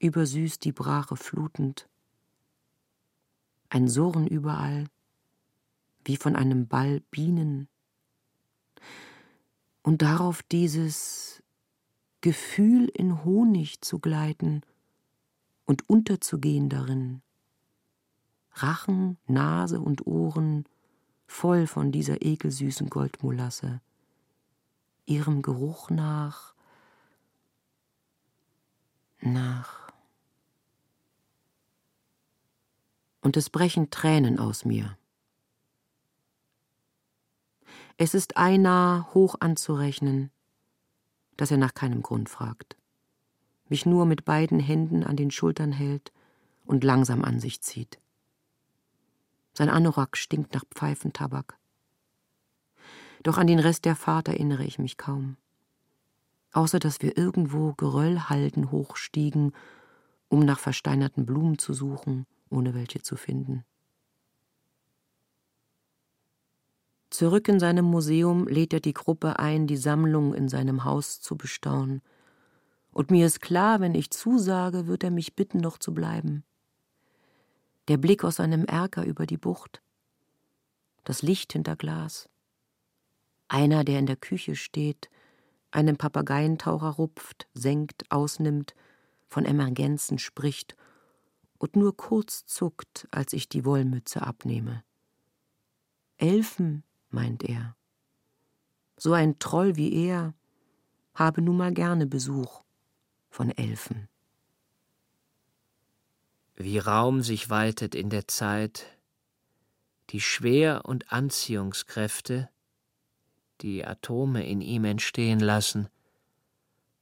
[0.00, 1.88] übersüßt die Brache flutend,
[3.68, 4.88] ein Surren überall,
[6.04, 7.68] wie von einem Ball Bienen.
[9.82, 11.42] Und darauf dieses
[12.20, 14.62] Gefühl in Honig zu gleiten
[15.64, 17.22] und unterzugehen darin.
[18.62, 20.64] Rachen, Nase und Ohren
[21.26, 23.80] voll von dieser ekelsüßen Goldmolasse,
[25.04, 26.54] ihrem Geruch nach,
[29.20, 29.92] nach.
[33.20, 34.96] Und es brechen Tränen aus mir.
[37.98, 40.30] Es ist Einar hoch anzurechnen,
[41.36, 42.76] dass er nach keinem Grund fragt,
[43.68, 46.12] mich nur mit beiden Händen an den Schultern hält
[46.64, 47.98] und langsam an sich zieht.
[49.56, 51.58] Sein Anorak stinkt nach Pfeifentabak.
[53.22, 55.38] Doch an den Rest der Fahrt erinnere ich mich kaum.
[56.52, 59.52] Außer dass wir irgendwo Geröllhalden hochstiegen,
[60.28, 63.64] um nach versteinerten Blumen zu suchen, ohne welche zu finden.
[67.08, 71.36] Zurück in seinem Museum lädt er die Gruppe ein, die Sammlung in seinem Haus zu
[71.36, 72.02] bestaunen.
[72.92, 76.44] Und mir ist klar, wenn ich zusage, wird er mich bitten, noch zu bleiben.
[77.88, 79.80] Der Blick aus seinem Erker über die Bucht,
[81.04, 82.28] das Licht hinter Glas.
[83.48, 85.08] Einer, der in der Küche steht,
[85.70, 88.74] einen Papageientaucher rupft, senkt, ausnimmt,
[89.28, 90.76] von Emergenzen spricht
[91.58, 94.82] und nur kurz zuckt, als ich die Wollmütze abnehme.
[96.16, 97.76] Elfen meint er.
[98.96, 100.34] So ein Troll wie er
[101.14, 102.62] habe nun mal gerne Besuch
[103.28, 104.08] von Elfen.
[106.56, 108.86] Wie Raum sich weitet in der Zeit,
[110.10, 112.48] die Schwer- und Anziehungskräfte,
[113.60, 115.88] die Atome in ihm entstehen lassen,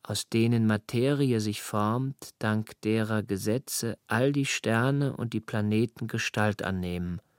[0.02, 6.62] aus denen Materie sich formt, dank derer Gesetze all die Sterne und die Planeten Gestalt
[6.62, 7.20] annehmen–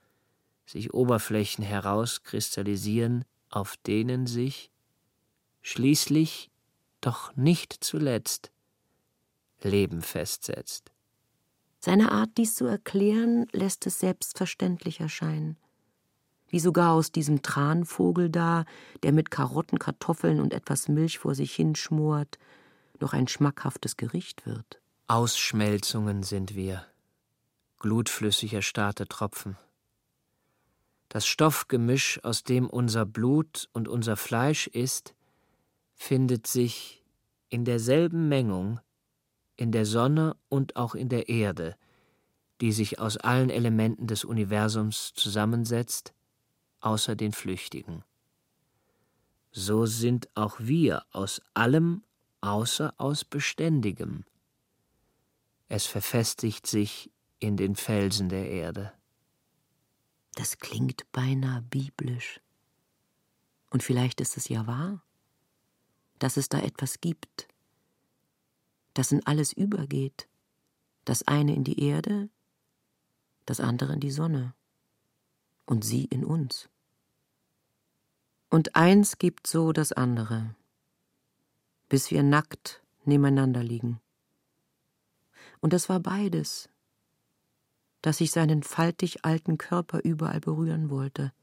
[0.66, 4.72] sich Oberflächen herauskristallisieren, auf denen sich
[5.62, 6.50] schließlich,
[7.02, 8.52] doch nicht zuletzt,
[9.62, 10.92] Leben festsetzt.
[11.86, 15.56] Seine Art, dies zu erklären, lässt es selbstverständlich erscheinen.
[16.48, 18.66] Wie sogar aus diesem Tranvogel da,
[19.04, 22.40] der mit Karotten, Kartoffeln und etwas Milch vor sich hinschmort,
[23.00, 24.82] noch ein schmackhaftes Gericht wird.
[25.06, 26.84] Ausschmelzungen sind wir,
[27.78, 29.56] glutflüssig erstarrte Tropfen.
[31.08, 35.14] Das Stoffgemisch, aus dem unser Blut und unser Fleisch ist,
[35.94, 37.04] findet sich
[37.50, 38.80] in derselben Mengung
[39.58, 41.76] in der Sonne und auch in der Erde,
[42.62, 46.14] die sich aus allen Elementen des Universums zusammensetzt,
[46.80, 48.04] außer den Flüchtigen.
[49.52, 52.04] So sind auch wir aus allem
[52.42, 54.26] außer aus Beständigem.
[55.68, 58.94] Es verfestigt sich in den Felsen der Erde.
[60.36, 62.42] Das klingt beinahe biblisch.
[63.70, 65.02] Und vielleicht ist es ja wahr,
[66.20, 67.48] dass es da etwas gibt,
[68.96, 70.28] das in alles übergeht,
[71.04, 72.30] das eine in die Erde,
[73.46, 74.56] das andere in die Sonne
[75.66, 76.70] und sie in uns.
[78.50, 80.56] Und eins gibt so das andere,
[81.90, 84.00] bis wir nackt nebeneinander liegen.
[85.60, 86.70] Und es war beides,
[88.02, 91.34] dass ich seinen faltig alten Körper überall berühren wollte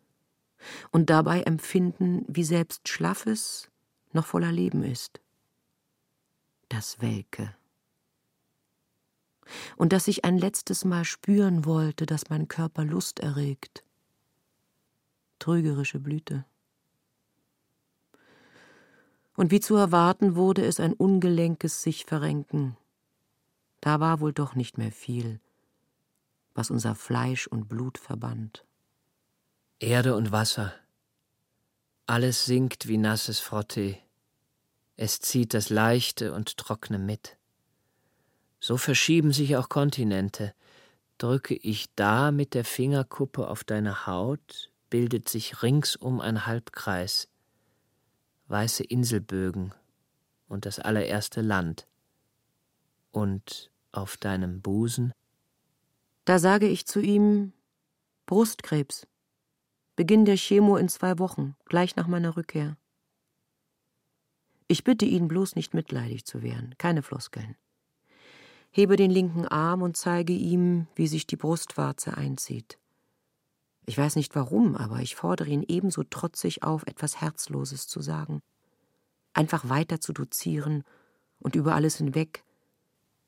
[0.91, 3.69] und dabei empfinden, wie selbst Schlaffes
[4.13, 5.22] noch voller Leben ist.
[6.73, 7.55] Das Welke.
[9.77, 13.85] Und dass ich ein letztes Mal spüren wollte, dass mein Körper Lust erregt.
[15.39, 16.47] Trügerische Blüte.
[19.37, 22.79] Und wie zu erwarten wurde es ein ungelenkes sich verrenken.
[23.83, 25.41] Da war wohl doch nicht mehr viel,
[26.55, 28.65] was unser Fleisch und Blut verband.
[29.79, 30.73] Erde und Wasser.
[32.07, 34.03] Alles sinkt wie nasses Frottee.
[34.97, 37.39] Es zieht das Leichte und Trockene mit.
[38.61, 40.55] So verschieben sich auch Kontinente.
[41.19, 47.29] Drücke ich da mit der Fingerkuppe auf deine Haut, bildet sich ringsum ein Halbkreis,
[48.49, 49.75] weiße Inselbögen
[50.49, 51.87] und das allererste Land.
[53.11, 55.13] Und auf deinem Busen?
[56.25, 57.53] Da sage ich zu ihm
[58.27, 59.07] Brustkrebs.
[59.97, 62.77] Beginn der Chemo in zwei Wochen, gleich nach meiner Rückkehr.
[64.73, 67.57] Ich bitte ihn bloß nicht mitleidig zu werden, keine Floskeln.
[68.71, 72.79] Hebe den linken Arm und zeige ihm, wie sich die Brustwarze einzieht.
[73.85, 78.41] Ich weiß nicht warum, aber ich fordere ihn ebenso trotzig auf, etwas Herzloses zu sagen.
[79.35, 80.85] Einfach weiter zu dozieren
[81.39, 82.43] und über alles hinweg,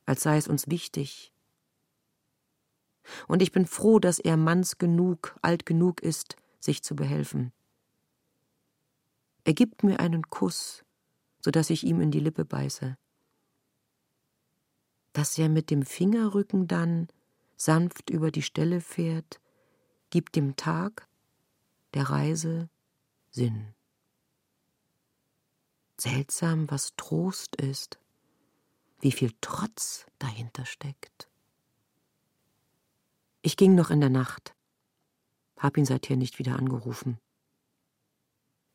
[0.06, 1.30] als sei es uns wichtig.
[3.28, 7.52] Und ich bin froh, dass er manns genug, alt genug ist, sich zu behelfen.
[9.44, 10.83] Er gibt mir einen Kuss,
[11.44, 12.96] so dass ich ihm in die Lippe beiße.
[15.12, 17.08] Dass er mit dem Fingerrücken dann
[17.58, 19.42] sanft über die Stelle fährt,
[20.08, 21.06] gibt dem Tag
[21.92, 22.70] der Reise
[23.30, 23.74] Sinn.
[26.00, 27.98] Seltsam, was Trost ist,
[29.00, 31.28] wie viel Trotz dahinter steckt.
[33.42, 34.54] Ich ging noch in der Nacht,
[35.58, 37.18] hab ihn seither nicht wieder angerufen,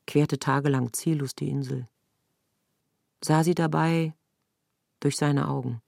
[0.05, 1.87] querte tagelang ziellos die Insel,
[3.23, 4.13] sah sie dabei
[4.99, 5.81] durch seine Augen.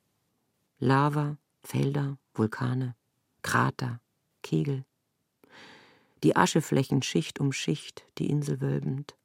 [0.79, 2.95] Lava, Felder, Vulkane,
[3.41, 4.01] Krater,
[4.41, 4.85] Kegel,
[6.23, 9.15] die Ascheflächen Schicht um Schicht, die Insel wölbend,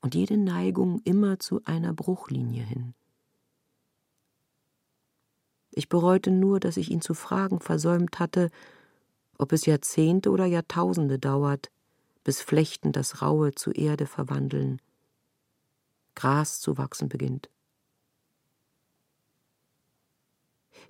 [0.00, 2.94] und jede Neigung immer zu einer Bruchlinie hin.
[5.70, 8.50] Ich bereute nur, dass ich ihn zu fragen versäumt hatte,
[9.38, 11.70] ob es Jahrzehnte oder Jahrtausende dauert,
[12.22, 14.80] bis Flechten das Raue zu Erde verwandeln,
[16.14, 17.50] Gras zu wachsen beginnt.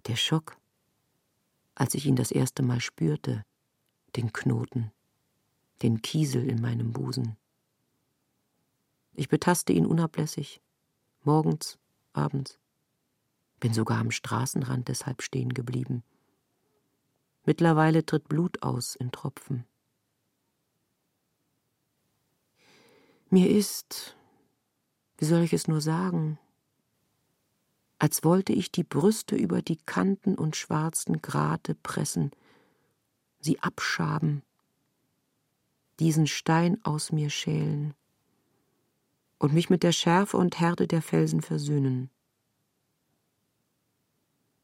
[0.07, 0.57] Der Schock,
[1.75, 3.45] als ich ihn das erste Mal spürte,
[4.17, 4.93] den Knoten,
[5.83, 7.37] den Kiesel in meinem Busen.
[9.15, 10.61] Ich betaste ihn unablässig,
[11.23, 11.79] morgens,
[12.13, 12.59] abends,
[13.61, 16.03] bin sogar am Straßenrand deshalb stehen geblieben.
[17.45, 19.65] Mittlerweile tritt Blut aus in Tropfen.
[23.31, 24.17] Mir ist,
[25.25, 26.39] wie soll ich es nur sagen,
[27.99, 32.31] als wollte ich die Brüste über die Kanten und schwarzen Grate pressen,
[33.41, 34.43] sie abschaben,
[35.99, 37.95] diesen Stein aus mir schälen
[39.39, 42.11] und mich mit der Schärfe und Härte der Felsen versöhnen.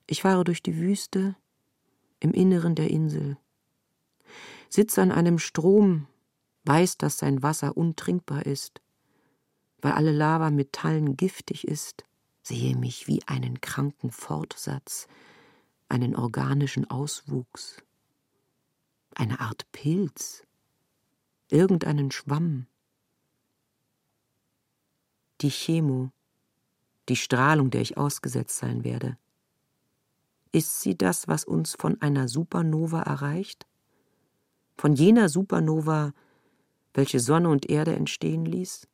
[0.06, 1.36] Ich fahre durch die Wüste
[2.18, 3.38] im Inneren der Insel,
[4.68, 6.06] sitze an einem Strom,
[6.64, 8.82] weiß, dass sein Wasser untrinkbar ist,
[9.82, 12.04] weil alle Lava Metallen giftig ist,
[12.42, 15.08] sehe mich wie einen kranken Fortsatz,
[15.88, 17.82] einen organischen Auswuchs
[19.14, 20.44] eine Art Pilz,
[21.48, 22.66] irgendeinen Schwamm.
[25.40, 26.10] Die Chemo,
[27.08, 29.18] die Strahlung, der ich ausgesetzt sein werde.
[30.52, 33.66] Ist sie das, was uns von einer Supernova erreicht?
[34.76, 36.12] Von jener Supernova,
[36.94, 38.88] welche Sonne und Erde entstehen ließ?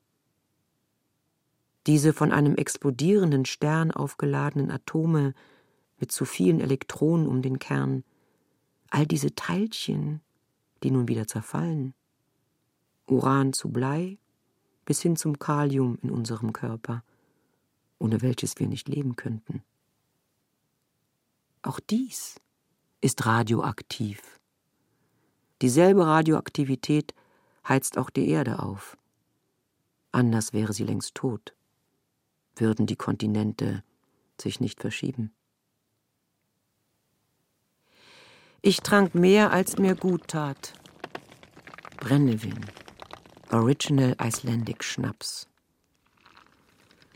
[1.86, 5.34] Diese von einem explodierenden Stern aufgeladenen Atome
[5.98, 8.04] mit zu vielen Elektronen um den Kern,
[8.90, 10.20] all diese Teilchen,
[10.82, 11.94] die nun wieder zerfallen.
[13.06, 14.18] Uran zu Blei
[14.84, 17.02] bis hin zum Kalium in unserem Körper,
[17.98, 19.62] ohne welches wir nicht leben könnten.
[21.62, 22.40] Auch dies
[23.00, 24.38] ist radioaktiv.
[25.62, 27.14] Dieselbe Radioaktivität
[27.66, 28.96] heizt auch die Erde auf.
[30.12, 31.55] Anders wäre sie längst tot,
[32.56, 33.82] würden die Kontinente
[34.40, 35.32] sich nicht verschieben.
[38.62, 40.72] Ich trank mehr, als mir gut tat.
[41.98, 42.58] Brennevin,
[43.50, 45.46] Original Icelandic Schnaps.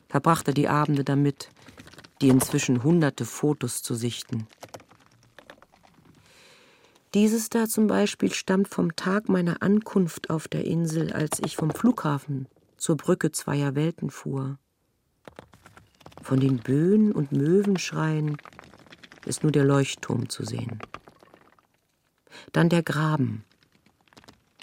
[0.08, 1.50] Verbrachte die Abende damit,
[2.20, 4.46] die inzwischen hunderte Fotos zu sichten.
[7.14, 11.70] Dieses da zum Beispiel stammt vom Tag meiner Ankunft auf der Insel, als ich vom
[11.70, 14.58] Flughafen zur Brücke zweier Welten fuhr.
[16.22, 18.36] Von den Böen und Möwenschreien
[19.24, 20.80] ist nur der Leuchtturm zu sehen.
[22.52, 23.44] Dann der Graben,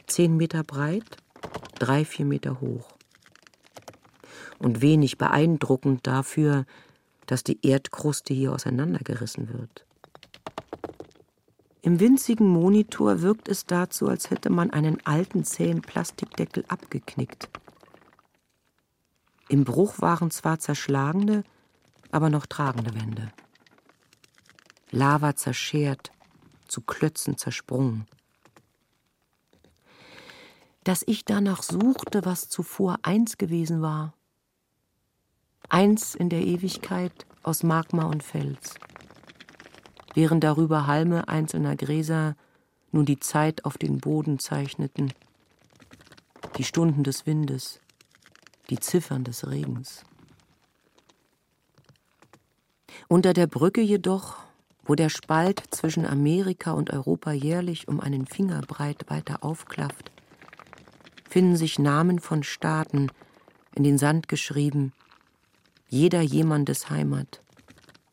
[0.08, 1.18] zehn Meter breit,
[1.80, 2.95] drei, vier Meter hoch.
[4.60, 6.66] Und wenig beeindruckend dafür,
[7.28, 9.86] dass die Erdkruste hier auseinandergerissen wird.
[11.82, 17.49] Im winzigen Monitor wirkt es dazu, als hätte man einen alten zähen Plastikdeckel abgeknickt.
[19.50, 21.43] Im Bruch waren zwar zerschlagene,
[22.12, 23.32] aber noch tragende Wände.
[24.91, 26.12] Lava zerschert,
[26.68, 28.08] zu Klötzen zersprungen.
[30.84, 34.14] Dass ich danach suchte, was zuvor eins gewesen war.
[35.70, 38.76] Eins in der Ewigkeit aus Magma und Fels.
[40.14, 42.36] Während darüber Halme einzelner Gräser
[42.91, 45.14] nun die Zeit auf den Boden zeichneten,
[46.58, 47.82] die Stunden des Windes,
[48.70, 50.03] die Ziffern des Regens.
[53.07, 54.38] Unter der Brücke jedoch
[54.88, 60.11] wo der Spalt zwischen Amerika und Europa jährlich um einen Fingerbreit weiter aufklafft,
[61.30, 63.11] finden sich Namen von Staaten
[63.76, 64.93] in den Sand geschrieben,
[65.89, 67.41] jeder jemandes Heimat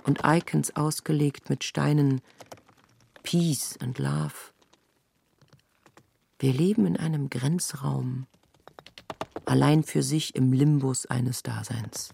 [0.02, 2.20] und Icons ausgelegt mit Steinen
[3.22, 4.34] Peace and Love.
[6.40, 8.26] Wir leben in einem Grenzraum,
[9.46, 12.10] allein für sich im Limbus eines Daseins,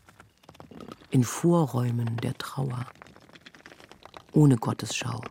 [1.10, 2.86] in Vorräumen der Trauer
[4.32, 5.22] ohne Gottesschau.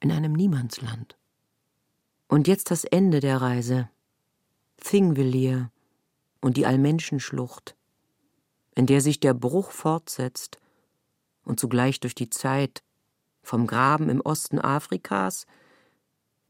[0.00, 1.16] In einem Niemandsland.
[2.28, 3.88] Und jetzt das Ende der Reise.
[4.76, 5.70] Thingvellir
[6.40, 7.74] und die Allmenschenschlucht,
[8.74, 10.58] in der sich der Bruch fortsetzt
[11.44, 12.82] und zugleich durch die Zeit
[13.42, 15.46] vom Graben im Osten Afrikas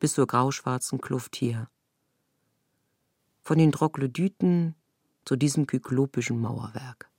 [0.01, 1.69] bis zur grauschwarzen Kluft hier.
[3.45, 4.75] Von den Troglodyten
[5.25, 7.11] zu diesem kyklopischen Mauerwerk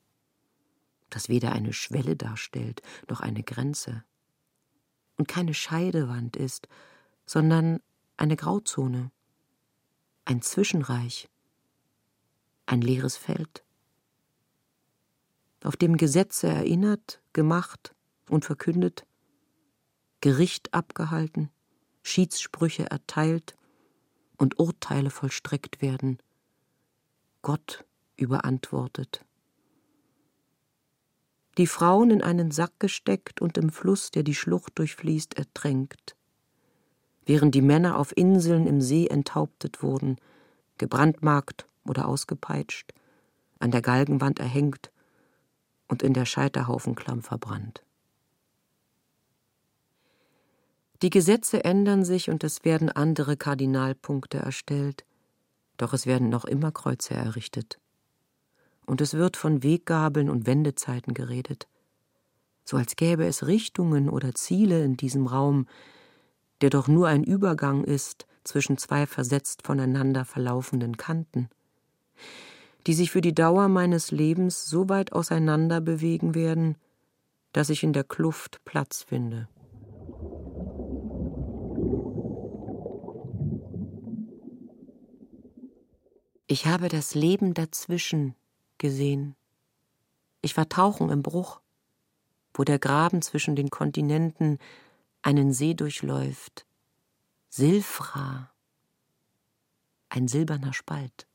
[1.15, 4.03] das weder eine Schwelle darstellt noch eine Grenze
[5.17, 6.67] und keine Scheidewand ist,
[7.25, 7.79] sondern
[8.17, 9.11] eine Grauzone,
[10.25, 11.29] ein Zwischenreich,
[12.65, 13.63] ein leeres Feld,
[15.63, 17.95] auf dem Gesetze erinnert, gemacht
[18.29, 19.07] und verkündet,
[20.19, 21.49] Gericht abgehalten,
[22.03, 23.55] Schiedssprüche erteilt
[24.37, 26.19] und Urteile vollstreckt werden,
[27.41, 27.85] Gott
[28.17, 29.23] überantwortet.
[31.57, 36.17] Die Frauen in einen Sack gesteckt und im Fluss, der die Schlucht durchfließt, ertränkt,
[37.25, 40.17] während die Männer auf Inseln im See enthauptet wurden,
[40.77, 42.93] gebrandmarkt oder ausgepeitscht,
[43.59, 44.91] an der Galgenwand erhängt
[45.87, 47.84] und in der Scheiterhaufenklamm verbrannt.
[51.05, 55.05] Die Gesetze ändern sich und es werden andere Kardinalpunkte erstellt,
[55.77, 57.77] doch es werden noch immer Kreuze errichtet.
[58.87, 61.67] Und es wird von Weggabeln und Wendezeiten geredet,
[62.63, 65.67] so als gäbe es Richtungen oder Ziele in diesem Raum,
[66.61, 71.49] der doch nur ein Übergang ist zwischen zwei versetzt voneinander verlaufenden Kanten,
[72.87, 76.77] die sich für die Dauer meines Lebens so weit auseinander bewegen werden,
[77.53, 79.47] dass ich in der Kluft Platz finde.
[86.55, 88.33] Ich habe das Leben dazwischen
[88.77, 89.35] gesehen.
[90.41, 91.59] Ich war tauchen im Bruch,
[92.53, 94.59] wo der Graben zwischen den Kontinenten
[95.21, 96.65] einen See durchläuft.
[97.49, 98.51] Silfra,
[100.07, 101.27] ein silberner Spalt.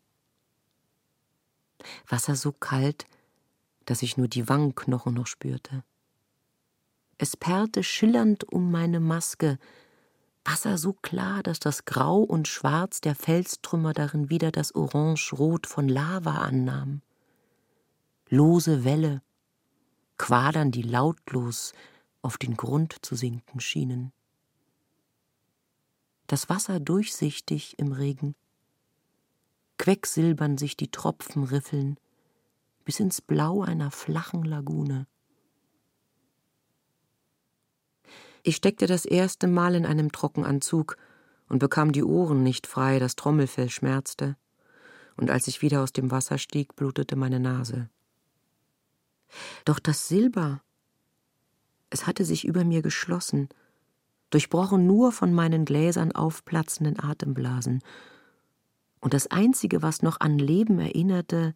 [2.09, 3.07] Wasser so kalt,
[3.85, 5.85] dass ich nur die Wangenknochen noch spürte.
[7.19, 9.59] Es perlte schillernd um meine Maske,
[10.45, 15.89] Wasser so klar, dass das Grau und Schwarz der Felstrümmer darin wieder das Orange-Rot von
[15.89, 17.03] Lava annahm
[18.31, 19.23] lose Welle,
[20.17, 21.73] Quadern, die lautlos
[22.23, 24.13] auf den Grund zu sinken schienen.
[26.29, 28.37] Das Wasser durchsichtig im Regen,
[29.79, 31.99] quecksilbern sich die Tropfen riffeln
[32.85, 35.07] bis ins Blau einer flachen Lagune.
[38.43, 40.97] Ich steckte das erste Mal in einem Trockenanzug
[41.49, 44.37] und bekam die Ohren nicht frei, das Trommelfell schmerzte,
[45.17, 47.91] und als ich wieder aus dem Wasser stieg, blutete meine Nase.
[49.65, 50.63] Doch das Silber,
[51.91, 53.49] es hatte sich über mir geschlossen,
[54.31, 57.83] durchbrochen nur von meinen Gläsern aufplatzenden Atemblasen,
[59.01, 61.55] und das Einzige, was noch an Leben erinnerte,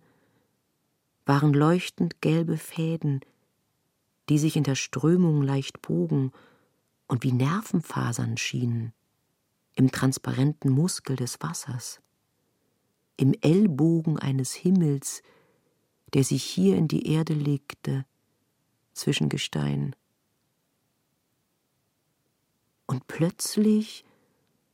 [1.27, 3.21] waren leuchtend gelbe Fäden,
[4.29, 6.33] die sich in der Strömung leicht bogen
[7.07, 8.93] und wie Nervenfasern schienen,
[9.75, 12.01] im transparenten Muskel des Wassers,
[13.17, 15.23] im Ellbogen eines Himmels,
[16.13, 18.07] der sich hier in die Erde legte,
[18.93, 19.97] zwischen Gestein.
[22.87, 24.05] Und plötzlich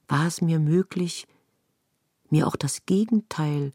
[0.08, 1.26] war es mir möglich,
[2.28, 3.72] mir auch das Gegenteil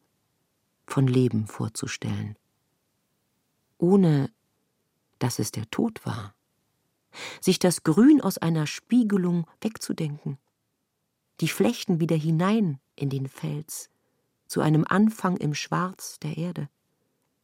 [0.86, 2.38] von Leben vorzustellen,
[3.78, 4.32] ohne
[5.18, 6.35] dass es der Tod war,
[7.41, 10.38] sich das Grün aus einer Spiegelung wegzudenken,
[11.41, 13.89] die Flechten wieder hinein in den Fels,
[14.47, 16.70] zu einem Anfang im Schwarz der Erde,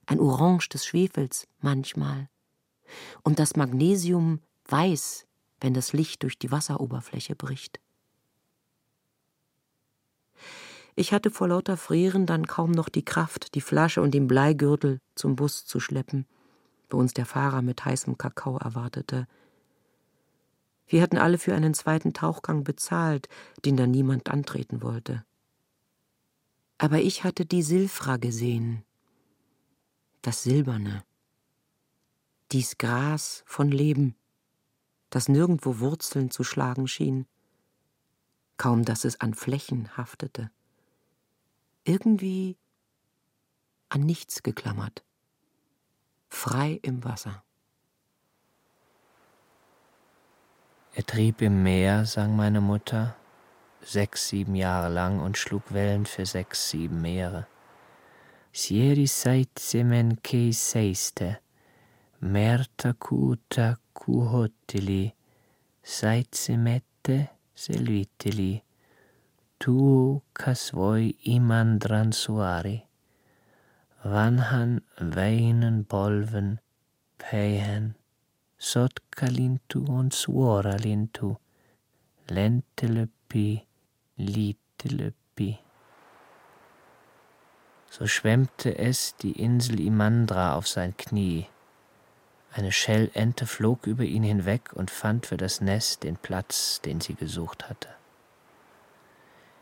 [0.05, 2.29] ein Orange des Schwefels manchmal,
[3.23, 5.25] und das Magnesium weiß,
[5.59, 7.79] wenn das Licht durch die Wasseroberfläche bricht.
[10.95, 14.99] Ich hatte vor lauter Frieren dann kaum noch die Kraft, die Flasche und den Bleigürtel
[15.15, 16.25] zum Bus zu schleppen,
[16.89, 19.27] wo uns der Fahrer mit heißem Kakao erwartete.
[20.87, 23.29] Wir hatten alle für einen zweiten Tauchgang bezahlt,
[23.63, 25.23] den da niemand antreten wollte.
[26.77, 28.83] Aber ich hatte die Silfra gesehen,
[30.21, 31.03] das Silberne,
[32.51, 34.15] dies Gras von Leben,
[35.09, 37.27] das nirgendwo Wurzeln zu schlagen schien,
[38.57, 40.51] kaum dass es an Flächen haftete.
[41.83, 42.57] Irgendwie
[43.89, 45.03] an nichts geklammert,
[46.29, 47.43] frei im Wasser.
[51.01, 53.15] Er trieb im Meer, sang meine Mutter,
[53.81, 57.47] sechs, sieben Jahre lang und schlug Wellen für sechs, sieben Meere.
[58.53, 61.39] Sieri seitsemen kei seiste,
[62.19, 65.15] merta kuta kuhotili,
[65.81, 68.61] seitsemette selvitili,
[69.57, 72.77] tu kas voi imandran suari,
[74.03, 76.59] vanhan veinen polven
[77.17, 77.95] peihen,
[78.61, 81.35] sotkalintu on suoralintu,
[82.29, 83.67] lentelöppi,
[84.17, 85.59] liitelöppi.
[87.89, 91.47] So schwemmte es die Insel Imandra auf sein Knie.
[92.53, 97.15] Eine Schellente flog über ihn hinweg und fand für das Nest den Platz, den sie
[97.15, 97.89] gesucht hatte.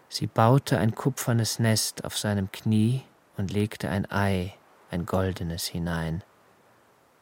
[0.10, 3.04] Sie baute ein kupfernes Nest auf seinem Knie
[3.38, 4.56] und legte ein Ei,
[4.92, 6.24] ein goldenes, hinein.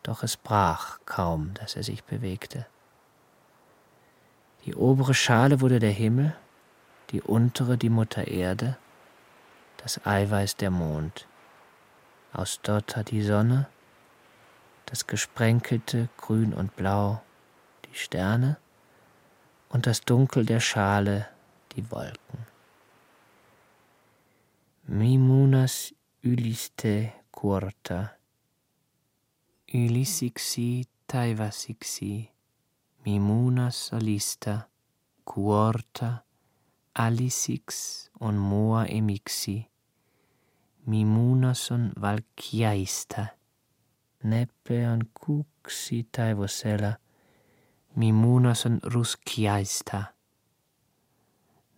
[0.08, 2.66] Doch es brach kaum, dass er sich bewegte.
[4.64, 6.34] Die obere Schale wurde der Himmel,
[7.10, 8.78] die untere die Mutter Erde,
[9.76, 11.28] das Eiweiß der Mond,
[12.32, 13.68] aus Dotter die Sonne,
[14.86, 17.22] das gesprenkelte Grün und Blau,
[17.84, 18.56] die Sterne
[19.68, 21.28] und das Dunkel der Schale,
[21.76, 22.48] die Wolken.
[24.84, 25.94] Mimunas
[26.24, 28.17] yliste kuorta,
[29.74, 32.32] ylisiksi taivasiksi,
[33.06, 34.60] mimunas alista,
[35.34, 36.14] kuorta,
[37.00, 37.68] alisix
[38.20, 39.66] on mua emiksi,
[40.86, 43.26] mimunas on valkiaista,
[44.24, 46.94] neppe on kuksi taivosella,
[47.96, 50.04] mimunas on ruskiaista,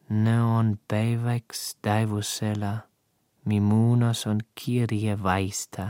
[0.10, 2.90] ne on päiväks taivosella,
[3.50, 5.90] Mimunos on Kyrie vaista,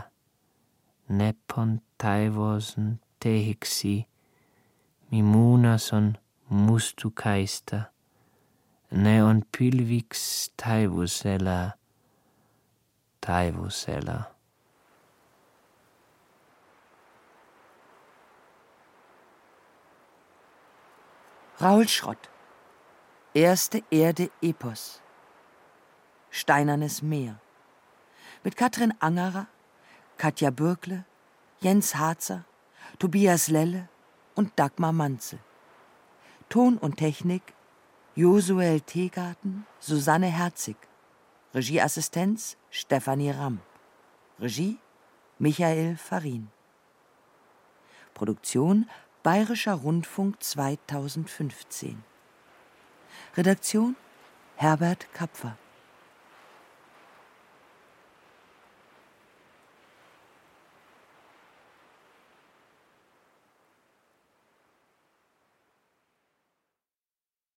[1.09, 4.07] nepon taivosen tehiksi,
[5.11, 6.17] Mimunas on
[6.49, 7.81] mustukaista,
[8.91, 11.71] ne on pilviks taivusella,
[13.25, 14.23] taivusella.
[21.61, 22.29] Raul Schrott.
[23.35, 25.01] Erste Erde Epos.
[26.31, 27.35] Steinernes Meer.
[28.43, 29.45] Mit Katrin Angerer,
[30.19, 31.05] Katja Bürkle,
[31.61, 32.43] Jens Harzer,
[32.99, 33.87] Tobias Lelle
[34.35, 35.39] und Dagmar Manzel.
[36.49, 37.53] Ton und Technik
[38.15, 40.75] Josuel Tegarten, Susanne Herzig.
[41.53, 43.61] Regieassistenz Stefanie Ramm.
[44.41, 44.77] Regie
[45.37, 46.49] Michael Farin.
[48.13, 48.89] Produktion
[49.23, 52.03] Bayerischer Rundfunk 2015.
[53.37, 53.95] Redaktion
[54.57, 55.57] Herbert Kapfer